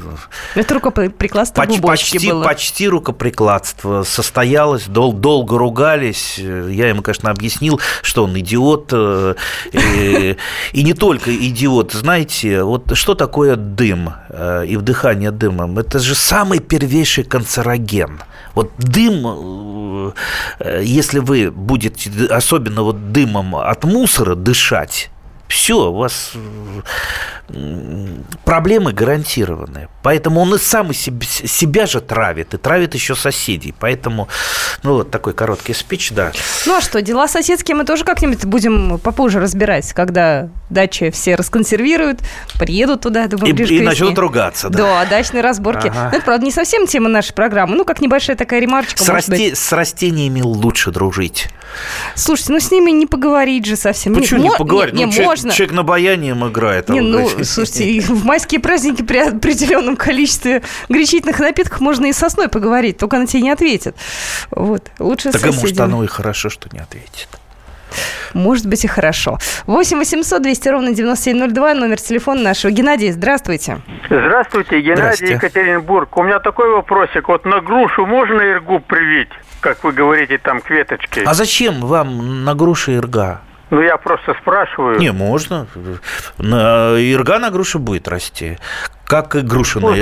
[0.55, 2.43] Это рукоприкладство Поч- почти, было.
[2.43, 6.39] почти рукоприкладство состоялось, дол- долго ругались.
[6.39, 8.89] Я ему, конечно, объяснил, что он идиот.
[8.93, 9.35] Э,
[9.73, 10.37] и,
[10.73, 11.93] и не только идиот.
[11.93, 15.77] Знаете, вот что такое дым э, и вдыхание дымом?
[15.77, 18.21] Это же самый первейший канцероген.
[18.55, 20.13] Вот дым,
[20.59, 25.11] э, если вы будете, особенно вот дымом от мусора дышать,
[25.47, 26.31] все, у вас
[28.45, 29.89] проблемы гарантированные.
[30.03, 33.73] Поэтому он и сам себя, себя же травит, и травит еще соседей.
[33.77, 34.27] Поэтому,
[34.83, 36.31] ну, вот такой короткий спич, да.
[36.65, 42.21] Ну, а что, дела соседские мы тоже как-нибудь будем попозже разбирать, когда дачи все расконсервируют,
[42.57, 44.77] приедут туда, думаю, И, и начнут ругаться, да.
[44.79, 45.87] Да, дачные разборки.
[45.87, 46.09] Ага.
[46.11, 47.75] Ну, это, правда, не совсем тема нашей программы.
[47.75, 49.55] Ну, как небольшая такая ремарочка, с, расте...
[49.55, 51.49] с растениями лучше дружить.
[52.15, 54.13] Слушайте, ну с ними не поговорить же совсем.
[54.13, 54.93] Почему Нет, не поговорить?
[54.93, 55.51] Не, ну, не, человек, можно.
[55.51, 56.89] человек на баянием играет.
[56.89, 62.49] Не, а ну, слушайте, в майские праздники при определенном количестве горячительных напитков можно и сосной
[62.49, 63.95] поговорить, только она тебе не ответит.
[64.51, 67.27] Вот, лучше так, может, оно и хорошо, что не ответит.
[68.33, 69.37] может быть и хорошо.
[69.67, 72.71] 8 800 200 ровно 9702, номер телефона нашего.
[72.71, 73.81] Геннадий, здравствуйте.
[74.05, 75.33] Здравствуйте, Геннадий.
[75.33, 76.15] Екатеринбург.
[76.17, 77.27] У меня такой вопросик.
[77.27, 81.23] Вот на грушу можно иргу привить, как вы говорите, там к веточке?
[81.25, 83.41] А зачем вам на груши ирга?
[83.71, 84.99] Ну, я просто спрашиваю.
[84.99, 85.65] Не, можно.
[86.37, 88.57] Ирга на груше будет расти.
[89.11, 89.93] Как и груша, на,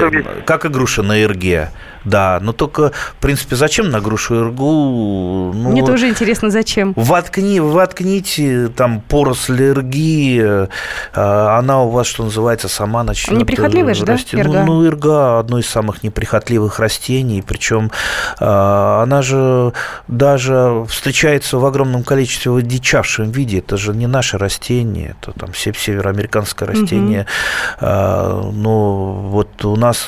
[0.45, 1.71] как и груша на ирге.
[2.05, 5.51] Да, но только, в принципе, зачем на грушу иргу?
[5.53, 6.93] Ну, Мне тоже интересно, зачем.
[6.95, 10.67] Воткни, воткните там поросль ирги, э,
[11.13, 14.63] она у вас, что называется, сама начнет Неприхотливая же, да, ирга?
[14.63, 17.91] Ну, ну, ирга одно из самых неприхотливых растений, причем
[18.39, 19.73] э, она же
[20.07, 23.57] даже встречается в огромном количестве в одичавшем виде.
[23.57, 27.25] Это же не наше растение, это там се- североамериканское растение.
[27.81, 30.07] Э, Но вот у нас,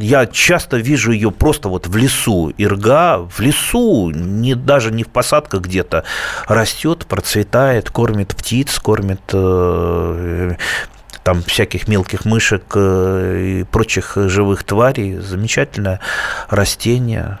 [0.00, 2.52] я часто вижу ее просто вот в лесу.
[2.56, 6.04] Ирга в лесу, не, даже не в посадках где-то,
[6.46, 10.54] растет, процветает, кормит птиц, кормит э,
[11.22, 15.18] там всяких мелких мышек э, и прочих живых тварей.
[15.18, 16.00] Замечательное
[16.48, 17.38] растение.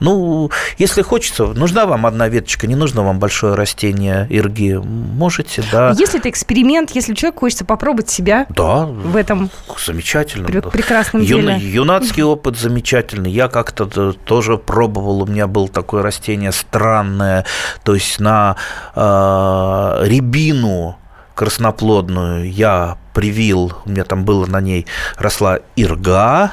[0.00, 5.94] Ну, если хочется, нужна вам одна веточка, не нужно вам большое растение ирги, можете, да.
[5.98, 9.50] Если это эксперимент, если человеку хочется попробовать себя Да, в этом
[9.84, 10.46] замечательно.
[10.62, 11.70] прекрасном Юна- деле.
[11.72, 13.30] юнацкий опыт замечательный.
[13.30, 15.22] Я как-то тоже пробовал.
[15.22, 17.44] У меня было такое растение странное.
[17.82, 18.56] То есть на
[18.94, 20.96] э, рябину
[21.34, 26.52] красноплодную я привил, у меня там было на ней, росла ирга,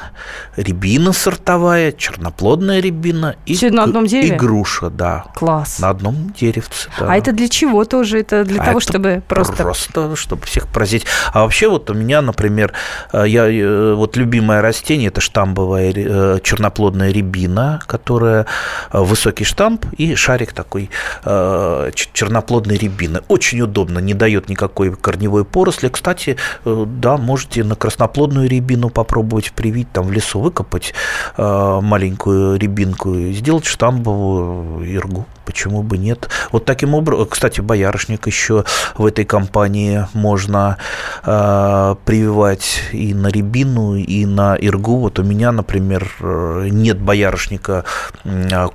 [0.56, 4.34] рябина сортовая, черноплодная рябина и, Всё на одном дереве?
[4.34, 5.26] и груша, да.
[5.34, 5.78] Класс.
[5.78, 7.12] На одном деревце, да.
[7.12, 8.20] А это для чего тоже?
[8.20, 9.62] Это для А того, это чтобы просто...
[9.62, 11.06] Просто, чтобы всех поразить.
[11.32, 12.72] А вообще вот у меня, например,
[13.12, 18.46] э, я, э, вот любимое растение, это штамбовая э, черноплодная рябина, которая
[18.92, 20.90] высокий штамп и шарик такой
[21.24, 23.20] черноплодной рябины.
[23.28, 25.88] Очень удобно, не дает никакой корневой поросли.
[25.88, 30.94] Кстати, да, можете на красноплодную рябину попробовать привить, там в лесу выкопать
[31.36, 35.26] э, маленькую рябинку и сделать штамбовую иргу.
[35.44, 36.28] Почему бы нет?
[36.50, 38.64] Вот таким образом, кстати, боярышник еще
[38.96, 40.76] в этой компании можно
[41.24, 44.96] э, прививать и на рябину, и на иргу.
[44.96, 47.84] Вот у меня, например, э, нет боярышника
[48.24, 48.70] м,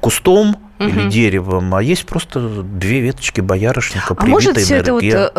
[0.86, 5.32] кустом или деревом, а есть просто две веточки боярышника, А может все это вот э,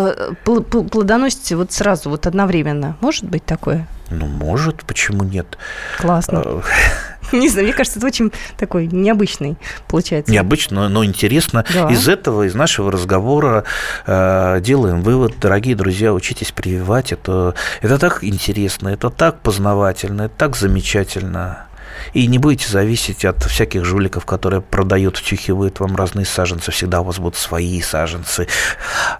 [0.44, 2.96] пл- пл- плодоносить вот сразу, вот одновременно?
[3.00, 3.86] Может быть такое?
[4.10, 5.58] Ну, может, почему нет?
[5.98, 6.42] Классно.
[6.44, 6.60] Э,
[7.32, 9.56] Не знаю, мне кажется, это очень такой необычный
[9.88, 10.30] получается.
[10.30, 11.64] Необычно, но интересно.
[11.72, 11.88] Да.
[11.90, 13.64] Из этого, из нашего разговора
[14.06, 17.12] э, делаем вывод, дорогие друзья, учитесь прививать.
[17.12, 21.66] Это, это так интересно, это так познавательно, это так замечательно.
[22.12, 26.70] И не будете зависеть от всяких жуликов, которые продают, втюхивают вам разные саженцы.
[26.70, 28.48] Всегда у вас будут свои саженцы,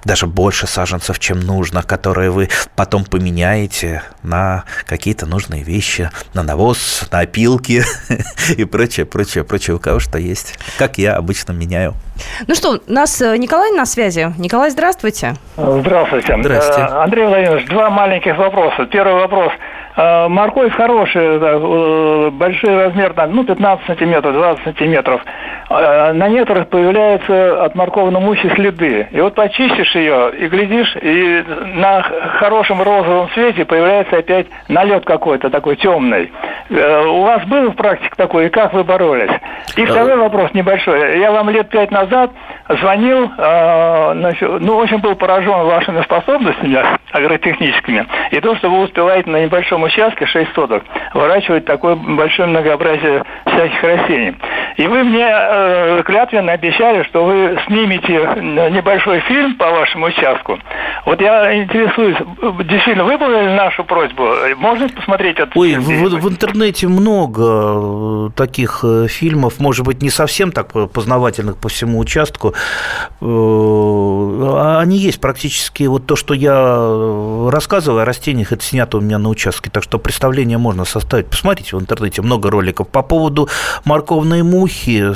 [0.05, 7.09] даже больше саженцев, чем нужно, которые вы потом поменяете на какие-то нужные вещи, на навоз,
[7.11, 7.83] на опилки
[8.57, 9.77] и прочее, прочее, прочее.
[9.77, 10.59] У кого что есть.
[10.79, 11.95] Как я обычно меняю.
[12.47, 14.33] Ну что, у нас э, Николай на связи.
[14.39, 15.35] Николай, здравствуйте.
[15.57, 16.37] Здравствуйте.
[16.41, 16.81] Здрасте.
[16.81, 18.87] Э, Андрей Владимирович, два маленьких вопроса.
[18.87, 19.53] Первый вопрос.
[19.95, 25.21] Э, Морковь хорошая, э, большой размер, там, ну, 15 сантиметров, 20 сантиметров.
[25.69, 29.09] Э, На некоторых появляются от морковной мухи следы.
[29.11, 32.03] И вот почистишь ее и глядишь, и на
[32.39, 36.33] хорошем розовом свете появляется опять налет какой-то такой темный.
[36.71, 39.31] У вас был в практике такой, и как вы боролись?
[39.77, 41.19] И второй вопрос небольшой.
[41.19, 42.31] Я вам лет пять назад
[42.69, 46.79] звонил, ну, очень был поражен вашими способностями
[47.13, 48.07] агротехническими.
[48.31, 50.83] И то, что вы успеваете на небольшом участке 6 соток
[51.15, 54.37] выращивать такое большое многообразие всяких растений.
[54.77, 58.13] И вы мне э, клятвенно обещали, что вы снимете
[58.71, 60.59] небольшой фильм по вашему участку.
[61.05, 62.17] Вот я интересуюсь,
[62.65, 64.29] действительно выполнили нашу просьбу?
[64.57, 65.83] Можно посмотреть этот Ой, фильм?
[65.83, 71.57] в, в интернете много э, таких э, фильмов, может быть, не совсем так э, познавательных
[71.59, 72.55] по всему участку.
[73.21, 79.01] Э, Они есть практически, вот то, что я э, рассказываю о растениях, это снято у
[79.01, 81.27] меня на участке, так что представление можно составить.
[81.27, 82.89] Посмотрите в интернете, много роликов.
[82.89, 83.49] По поводу
[83.85, 85.13] морковной мухи,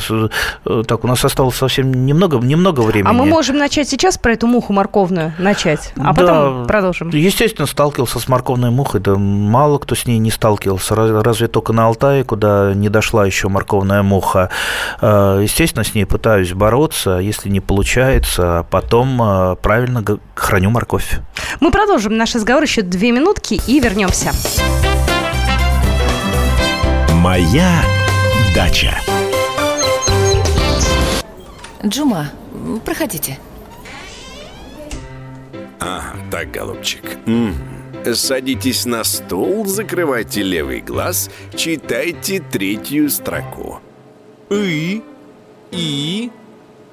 [0.66, 3.11] э, так, у нас осталось совсем немного, немного времени.
[3.11, 7.11] А мы можем начать сейчас про эту муху морковную начать, а потом Да, продолжим.
[7.11, 9.01] Естественно, сталкивался с морковной мухой.
[9.01, 10.95] Да мало кто с ней не сталкивался.
[10.95, 14.51] Раз- Разве только на Алтае, куда не дошла еще морковная муха.
[15.01, 17.19] Э, Естественно, с ней пытаюсь бороться.
[17.19, 20.03] Если не получается, потом э, правильно
[20.35, 21.19] храню морковь.
[21.61, 24.31] Мы продолжим наш разговор еще две минутки и вернемся.
[27.14, 27.82] Моя
[28.55, 28.99] дача.
[31.84, 32.30] Джума,
[32.84, 33.38] проходите.
[35.80, 37.03] А, так, голубчик.
[37.26, 37.55] М.
[38.14, 43.80] Садитесь на стул, закрывайте левый глаз, читайте третью строку.
[44.51, 45.03] И,
[45.72, 46.30] И,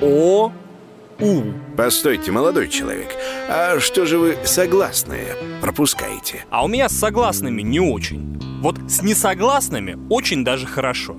[0.01, 0.51] О,
[1.19, 1.43] У.
[1.77, 3.15] Постойте, молодой человек,
[3.49, 6.45] а что же вы согласные пропускаете?
[6.49, 8.39] А у меня с согласными не очень.
[8.61, 11.17] Вот с несогласными очень даже хорошо.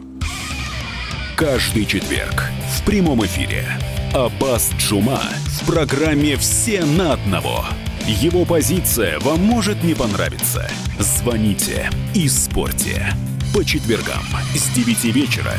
[1.37, 2.45] Каждый четверг
[2.77, 3.67] в прямом эфире
[4.15, 5.21] Аббас Джума
[5.61, 7.65] в программе «Все на одного».
[8.07, 10.69] Его позиция вам может не понравиться.
[10.99, 13.09] Звоните и спорьте.
[13.55, 14.25] По четвергам
[14.55, 15.55] с 9 вечера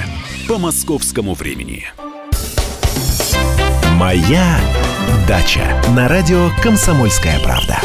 [0.48, 1.86] по московскому времени.
[3.98, 4.58] «Моя
[5.26, 5.62] дача»
[5.96, 7.78] на радио «Комсомольская правда».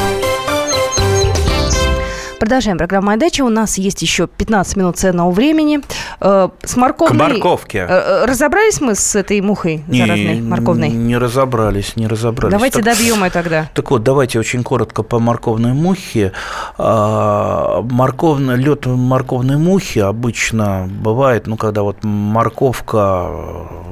[2.40, 3.42] Продолжаем программу «Моя дача».
[3.42, 5.80] У нас есть еще 15 минут ценного времени.
[6.20, 7.16] Э, С морковной...
[7.16, 7.78] К морковке.
[7.80, 10.88] Э, э, Разобрались мы с этой мухой заразной не, морковной?
[10.88, 12.52] Не разобрались, не разобрались.
[12.52, 13.68] Давайте Так- добьем ее тогда.
[13.74, 16.32] Так вот, давайте очень коротко по морковной мухе.
[16.78, 23.28] А, Морковный, лед морковной мухи обычно бывает, ну, когда вот морковка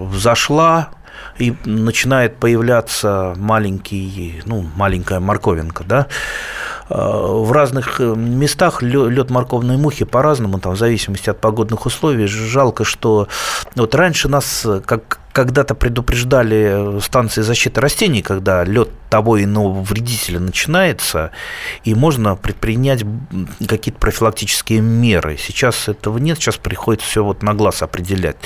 [0.01, 0.89] взошла,
[1.39, 6.07] и начинает появляться маленький, ну, маленькая морковинка, да,
[6.89, 12.27] в разных э, местах лед морковной мухи по-разному, там, в зависимости от погодных условий.
[12.27, 13.29] Жалко, что
[13.77, 20.41] вот раньше нас, э, как когда-то предупреждали станции защиты растений, когда лед того иного вредителя
[20.41, 21.31] начинается,
[21.85, 23.05] и можно предпринять
[23.69, 25.37] какие-то профилактические меры.
[25.39, 28.37] Сейчас этого нет, сейчас приходится все вот на глаз определять.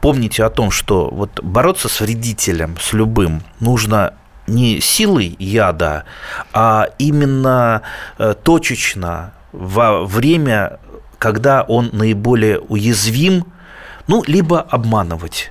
[0.00, 4.14] Помните о том, что вот бороться с вредителем, с любым, нужно
[4.46, 6.04] не силой яда,
[6.52, 7.82] а именно
[8.18, 10.78] э, точечно во время,
[11.18, 13.46] когда он наиболее уязвим,
[14.06, 15.50] ну, либо обманывать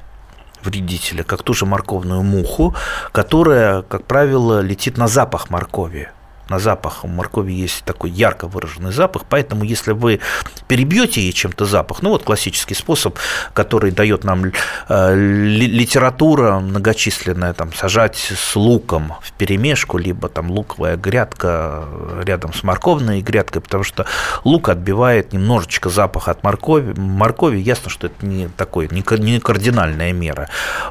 [0.63, 2.75] вредителя, как ту же морковную муху,
[3.11, 6.09] которая, как правило, летит на запах моркови.
[6.47, 10.19] На запах у моркови есть такой ярко выраженный запах, поэтому если вы
[10.67, 13.17] перебьете ей чем-то запах, ну вот классический способ,
[13.53, 14.51] который дает нам
[14.87, 21.85] э, ли- литература многочисленная, там сажать с луком в перемешку, либо там луковая грядка
[22.23, 24.05] рядом с морковной грядкой, потому что
[24.43, 26.93] лук отбивает немножечко запах от моркови.
[26.95, 30.49] Моркови ясно, что это не такой, не кардинальная мера.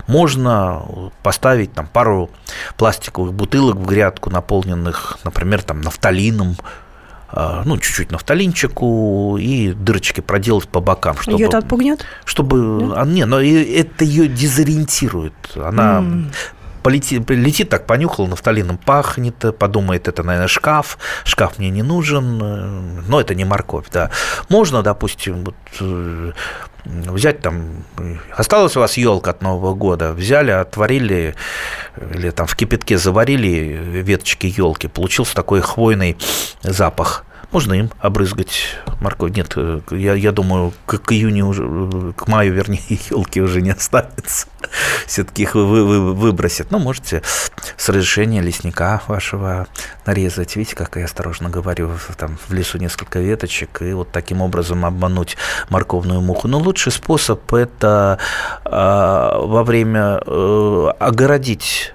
[0.08, 0.82] Можно
[1.22, 2.28] поставить там пару
[2.76, 6.56] пластиковых бутылок в грядку, наполненных, например, там нафталином,
[7.28, 11.38] а, ну, чуть-чуть нафталинчику и дырочки проделать по бокам, чтобы...
[11.38, 12.04] Ее это отпугнет?
[12.24, 12.92] Чтобы...
[12.96, 15.34] А, не, но это ее дезориентирует.
[15.56, 16.30] Она М.
[16.84, 23.00] полетит, летит так, понюхал, нафталином пахнет, подумает, это, наверное, шкаф, шкаф мне не нужен, э,
[23.08, 24.10] но это не морковь, да.
[24.50, 26.32] Можно, допустим, вот, э,
[26.84, 31.34] взять там, э, осталась у вас елка от Нового года, взяли, отварили
[32.12, 36.18] или там в кипятке заварили веточки елки, получился такой хвойный
[36.62, 37.24] запах.
[37.54, 39.36] Можно им обрызгать морковь.
[39.36, 43.62] Нет, э, я, я думаю, к, к июню уже, э, к маю, вернее, елки уже
[43.62, 44.48] не останется.
[45.06, 46.72] Все-таки их вы, вы- выбросят.
[46.72, 47.22] Ну, можете
[47.76, 49.68] с разрешения лесника вашего
[50.04, 50.56] нарезать.
[50.56, 55.36] Видите, как я осторожно говорю, там в лесу несколько веточек, и вот таким образом обмануть
[55.68, 56.48] морковную муху.
[56.48, 58.18] Но лучший способ это
[58.64, 61.94] э, во время э, огородить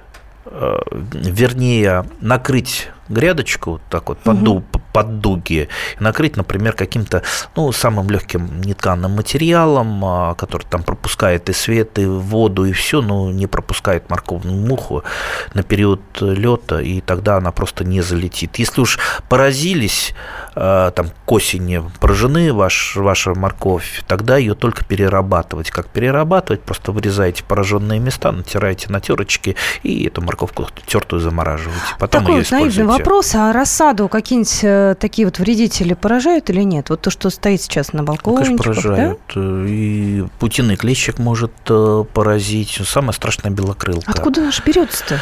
[0.52, 5.68] вернее, накрыть грядочку вот так вот под, ду- под дуги,
[6.00, 7.24] накрыть, например, каким-то,
[7.56, 13.02] ну, самым легким нетканным материалом, а, который там пропускает и свет, и воду, и все,
[13.02, 15.04] но не пропускает морковную муху
[15.54, 18.58] на период лета, и тогда она просто не залетит.
[18.58, 25.72] Если уж поразились, э, там, к осени поражены ваш, ваша морковь, тогда ее только перерабатывать.
[25.72, 26.62] Как перерабатывать?
[26.62, 31.80] Просто вырезаете пораженные места, натираете на терочки, и эту морковку тертую замораживаете.
[32.00, 36.62] Потом Такой ее вот наивный вопрос, а рассаду какие-нибудь э, такие вот вредители поражают или
[36.62, 36.90] нет?
[36.90, 38.38] Вот то, что стоит сейчас на Ну, балконе.
[38.46, 39.20] конечно, поражают.
[39.36, 42.80] Э, И путиный клещик может э, поразить.
[42.86, 44.10] Самая страшная белокрылка.
[44.12, 45.20] Откуда наш берется-то?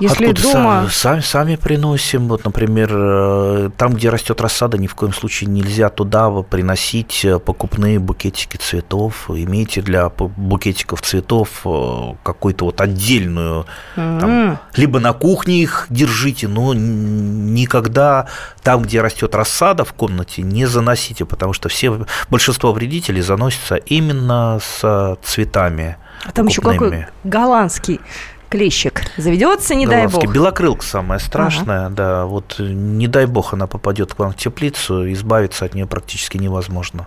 [0.00, 0.84] Если Откуда дома...
[0.86, 2.28] са- сами, сами приносим.
[2.28, 7.38] Вот, например, э, там, где растет рассада, ни в коем случае нельзя туда приносить э,
[7.38, 9.30] покупные букетики цветов.
[9.30, 14.58] Имейте для букетиков цветов э, какую-то вот отдельную там, М.
[14.76, 18.28] либо на кухне их держите, но никогда
[18.62, 24.58] там, где растет рассада в комнате, не заносите, потому что все, большинство вредителей заносятся именно
[24.62, 25.96] с цветами.
[26.24, 27.08] А там еще какой покупными.
[27.24, 28.00] голландский
[28.48, 30.26] клещик заведется, не дай Голландский.
[30.26, 30.34] бог.
[30.34, 32.24] Белокрылка самая страшная, да.
[32.26, 37.06] Вот не дай бог она попадет к вам в теплицу, избавиться от нее практически невозможно.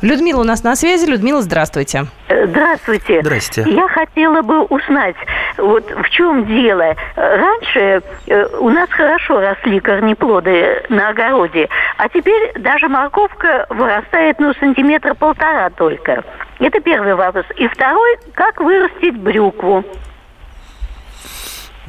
[0.00, 1.04] Людмила у нас на связи.
[1.04, 2.06] Людмила, здравствуйте.
[2.28, 3.20] Э, Здравствуйте.
[3.20, 3.64] Здрасте.
[3.66, 5.16] Я хотела бы узнать,
[5.58, 6.94] вот в чем дело.
[7.16, 11.68] Раньше э, у нас хорошо росли корнеплоды на огороде,
[11.98, 16.24] а теперь даже морковка вырастает, ну, сантиметра полтора только.
[16.60, 17.44] Это первый вопрос.
[17.56, 19.84] И второй, как вырастить брюкву?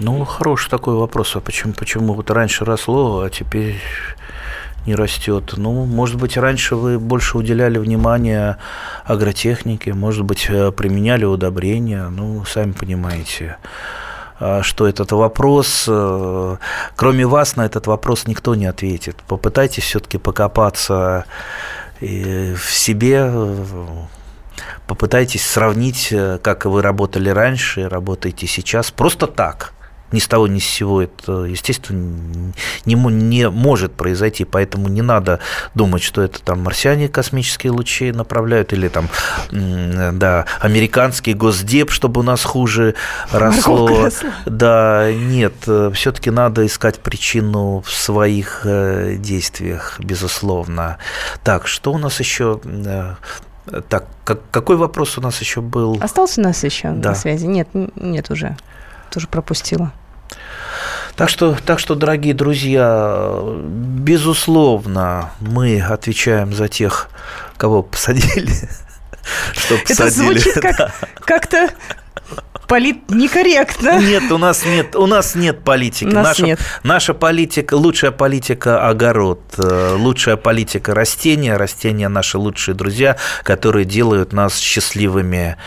[0.02, 1.36] Ну, хороший такой вопрос.
[1.36, 3.82] А почему, почему вот раньше росло, а теперь
[4.86, 5.56] не растет?
[5.58, 8.56] Ну, может быть, раньше вы больше уделяли внимание
[9.04, 12.08] агротехнике, может быть, э, применяли удобрения.
[12.08, 13.58] Ну, сами понимаете
[14.40, 16.58] а, что этот вопрос, э,
[16.96, 19.18] кроме вас на этот вопрос никто не ответит.
[19.28, 21.26] Попытайтесь все-таки покопаться
[22.00, 23.30] в себе,
[24.88, 29.74] попытайтесь сравнить, э, как вы работали раньше, работаете сейчас, просто так.
[30.12, 32.54] Ни с того, ни с сего это, естественно,
[32.86, 35.40] не, не может произойти, поэтому не надо
[35.76, 39.08] думать, что это там марсиане космические лучи направляют, или там,
[39.52, 42.96] да, американский госдеп, чтобы у нас хуже
[43.32, 44.10] росло.
[44.46, 45.54] Да, нет,
[45.94, 50.98] все-таки надо искать причину в своих э, действиях, безусловно.
[51.44, 52.60] Так, что у нас еще?
[52.66, 53.14] э,
[53.88, 56.00] Так, как- какой вопрос у нас еще был?
[56.02, 57.10] Остался у нас еще Да.
[57.10, 57.46] на связи?
[57.46, 58.58] Нет, нет уже.
[59.12, 59.92] Тоже пропустила.
[61.16, 67.10] Так что, так что, дорогие друзья, безусловно, мы отвечаем за тех,
[67.58, 68.54] кого посадили.
[69.54, 70.40] Что Это посадили.
[70.40, 70.94] звучит как
[71.26, 71.70] как-то
[72.70, 74.00] полит некорректно.
[74.00, 76.06] Нет, у нас нет, у нас нет политики.
[76.06, 76.60] У нас наша, нет.
[76.84, 84.32] наша политика, лучшая политика огород, э, лучшая политика растения, растения наши лучшие друзья, которые делают
[84.34, 85.58] нас счастливыми,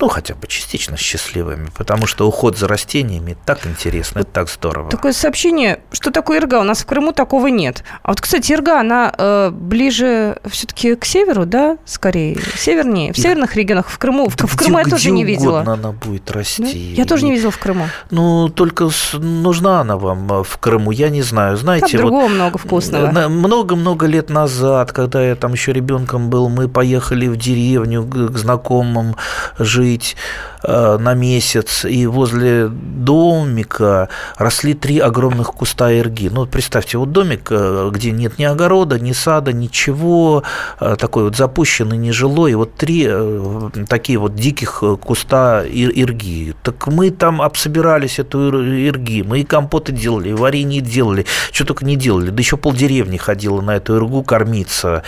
[0.00, 4.90] ну хотя бы частично счастливыми, потому что уход за растениями так интересно, это так здорово.
[4.90, 6.60] Такое сообщение, что такое ирга?
[6.60, 7.82] У нас в Крыму такого нет.
[8.04, 13.56] А вот, кстати, ирга, она э, ближе все-таки к северу, да, скорее, севернее, в северных
[13.56, 14.28] регионах, в Крыму.
[14.28, 15.60] В, Да в Крыму я где- тоже где не видела.
[15.62, 16.43] она будет расти.
[16.58, 16.66] Да?
[16.68, 17.86] Я тоже не видела в Крыму.
[18.10, 18.88] Ну, только
[19.18, 21.56] нужна она вам э, в Крыму, я не знаю.
[21.56, 23.10] Знаете, Там вот другого много вкусного.
[23.10, 28.36] на- Много-много лет назад, когда я там еще ребенком был, мы поехали в деревню к
[28.38, 29.16] знакомым
[29.58, 36.28] жить э, на месяц, и возле домика росли три огромных куста ирги.
[36.28, 40.42] Ну, представьте, вот домик, э, где нет ни огорода, ни сада, ничего,
[40.80, 45.92] э, такой вот запущенный, нежилой, и вот три э, такие вот диких э, куста ир-
[45.94, 46.54] ирги.
[46.62, 51.64] Так мы там обсобирались эту ир- ирги, мы и компоты делали, и варенье делали, что
[51.64, 52.30] только не делали.
[52.30, 55.02] Да еще полдеревни ходила на эту иргу кормиться.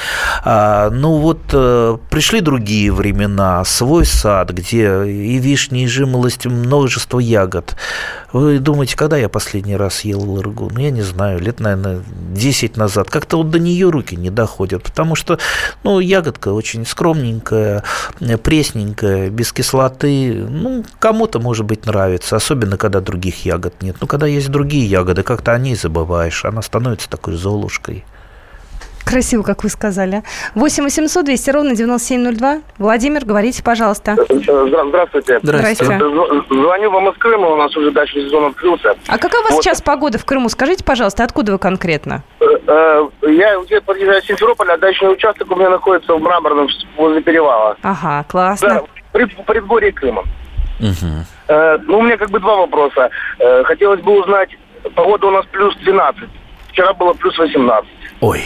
[0.45, 7.21] А, ну вот э, пришли другие времена, свой сад, где и вишни, и жимолость, множество
[7.21, 7.77] ягод.
[8.33, 10.71] Вы думаете, когда я последний раз ел иргу?
[10.73, 13.09] Ну, я не знаю, лет, наверное, 10 назад.
[13.11, 15.39] Как-то вот до нее руки не доходят, потому что,
[15.85, 17.85] ну, ягодка очень скромненькая,
[18.43, 20.35] пресненькая, без кислоты.
[20.35, 23.97] Ну, кому-то, может быть, нравится, особенно, когда других ягод нет.
[24.01, 26.45] Ну, когда есть другие ягоды, как-то о ней забываешь.
[26.45, 28.05] Она становится такой золушкой.
[29.07, 30.25] Красиво, как вы сказали.
[30.57, 32.59] 8 800 200 ровно 9702.
[32.79, 34.13] Владимир, говорите, пожалуйста.
[34.29, 35.39] Здра- Здравствуйте.
[35.43, 35.85] Здрасте.
[35.85, 38.97] Зв- Звоню вам из Крыма, у нас уже дачный сезон открылся.
[39.07, 39.63] А какая у вас Вот.
[39.63, 40.49] сейчас погода в Крыму?
[40.49, 42.25] Скажите, пожалуйста, откуда вы конкретно?
[42.41, 46.67] Э, э, Я где подъезжаю с Симферополя, а дачный участок у меня находится в Мраморном,
[46.97, 47.77] возле перевала.
[47.83, 48.69] Ага, классно.
[48.69, 48.83] Да,
[49.13, 50.25] при, в предгорье Крыма.
[51.49, 53.11] Э, Ну, у меня как бы два вопроса.
[53.39, 54.51] Э, Хотелось бы узнать,
[54.97, 56.29] погода у нас плюс 12.
[56.73, 57.89] Вчера было плюс 18.
[58.21, 58.43] Ой.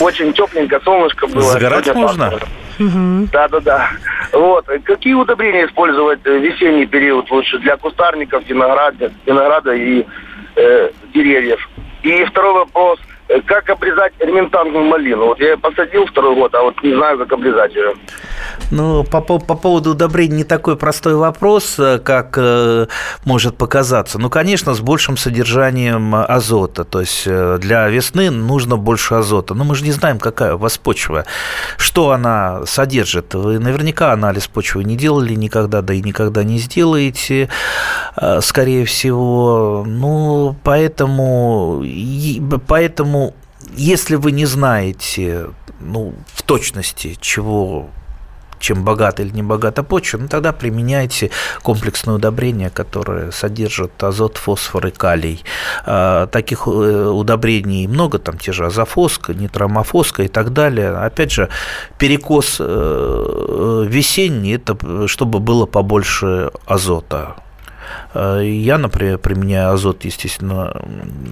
[0.00, 1.42] Очень тепленько, солнышко было.
[1.42, 2.30] Загорать можно?
[2.30, 3.28] пасмурно.
[3.32, 3.90] Да, да, да.
[4.32, 4.66] Вот.
[4.84, 10.04] Какие удобрения использовать э, в весенний период лучше для кустарников, винограда, винограда и
[10.56, 11.68] э, деревьев?
[12.02, 12.98] И второй вопрос.
[13.28, 15.26] Э, Как обрезать ремонтантную малину?
[15.26, 17.94] Вот я её посадил второй год, а вот не знаю, как обрезать ее.
[18.70, 22.86] Ну, по, по, по поводу удобрений не такой простой вопрос, э, как э,
[23.24, 24.18] может показаться.
[24.18, 26.84] Ну, конечно, с большим содержанием азота.
[26.84, 29.54] То есть э, для весны нужно больше азота.
[29.54, 31.24] Но мы же не знаем, какая у вас почва,
[31.76, 33.34] что она содержит.
[33.34, 37.48] Вы наверняка анализ почвы не делали никогда, да и никогда не сделаете,
[38.16, 39.84] э, скорее всего.
[39.86, 41.84] Ну, поэтому,
[42.66, 43.21] поэтому
[43.76, 45.48] если вы не знаете
[45.80, 47.90] ну, в точности, чего
[48.62, 51.30] чем богата или не богата почва, ну тогда применяйте
[51.62, 55.44] комплексное удобрение, которое содержит азот, фосфор и калий.
[55.84, 60.90] А, таких э, удобрений много, там те же азофоска, нитромофоска и так далее.
[60.90, 61.48] Опять же,
[61.98, 67.36] перекос э, весенний, это чтобы было побольше азота.
[68.14, 70.80] Э, Я, например, применяю азот, естественно,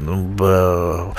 [0.02, 1.14] в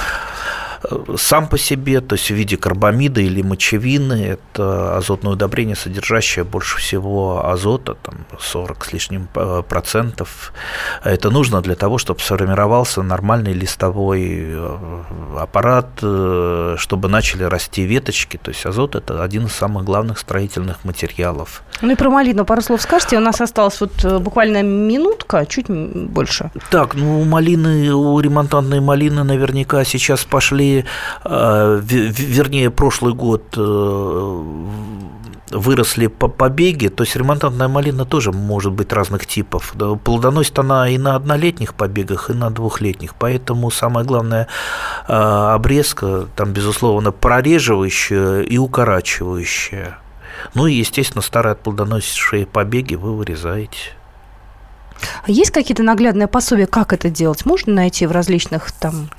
[1.18, 6.78] сам по себе, то есть в виде карбамида или мочевины, это азотное удобрение, содержащее больше
[6.78, 10.54] всего азота, там 40 с лишним э, процентов.
[11.04, 15.04] Это нужно для того, чтобы сформировался нормальный листовой э,
[15.38, 18.38] аппарат, э, чтобы начали расти веточки.
[18.38, 21.64] То есть азот– это один из самых главных строительных материалов.
[21.82, 23.18] Ну и про малину пару слов скажете.
[23.18, 26.52] У нас осталось вот буквально минутка, чуть больше.
[26.70, 30.71] Так, ну у малины, у ремонтантной малины наверняка сейчас пошли,
[31.26, 33.58] вернее, прошлый год
[35.52, 39.74] выросли по побеги, то есть ремонтантная малина тоже может быть разных типов.
[40.04, 43.16] Плодоносит она и на однолетних побегах, и на двухлетних.
[43.16, 44.48] Поэтому самое главное
[45.08, 49.98] а, обрезка, там, безусловно, прореживающая и укорачивающая.
[50.54, 53.96] Ну и, естественно, старые плодоносившие побеги вы вырезаете.
[55.24, 57.46] А есть какие-то наглядные пособия, как это делать?
[57.46, 59.10] Можно найти в различных там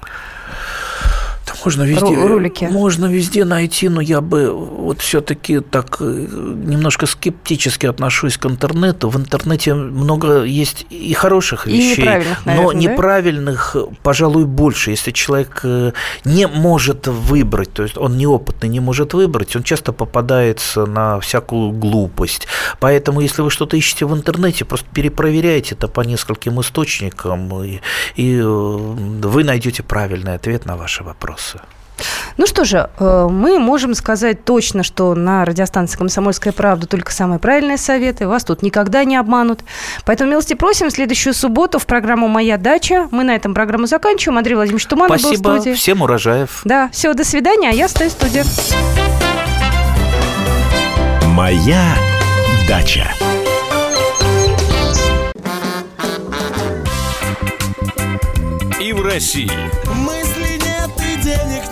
[1.64, 2.64] можно везде, ролики.
[2.64, 9.08] Можно везде найти, но я бы вот все-таки так э, немножко скептически отношусь к интернету.
[9.08, 13.80] В интернете много есть и хороших и вещей, неправильных, наверное, но неправильных, да?
[14.02, 14.90] пожалуй, больше.
[14.90, 15.92] Если человек э,
[16.24, 21.72] не может выбрать, то есть он неопытный, не может выбрать, он часто попадается на всякую
[21.72, 22.46] глупость.
[22.80, 27.80] Поэтому, если вы что-то ищете в интернете, просто перепроверяйте это по нескольким источникам, и,
[28.16, 31.51] и э, вы найдете правильный ответ на ваши вопросы.
[32.36, 37.38] Ну что же, э, мы можем сказать точно, что на радиостанции «Комсомольская правда» только самые
[37.38, 38.26] правильные советы.
[38.26, 39.60] Вас тут никогда не обманут.
[40.04, 43.08] Поэтому милости просим в следующую субботу в программу «Моя дача».
[43.10, 44.38] Мы на этом программу заканчиваем.
[44.38, 45.42] Андрей Владимирович Туманов Спасибо.
[45.42, 45.74] был в студии.
[45.74, 46.62] Всем урожаев.
[46.64, 48.42] Да, все, до свидания, а я остаюсь в студии.
[51.26, 51.94] «Моя
[52.68, 53.06] дача».
[58.80, 59.50] И в России.
[59.94, 60.22] Мы
[61.22, 61.71] денег нет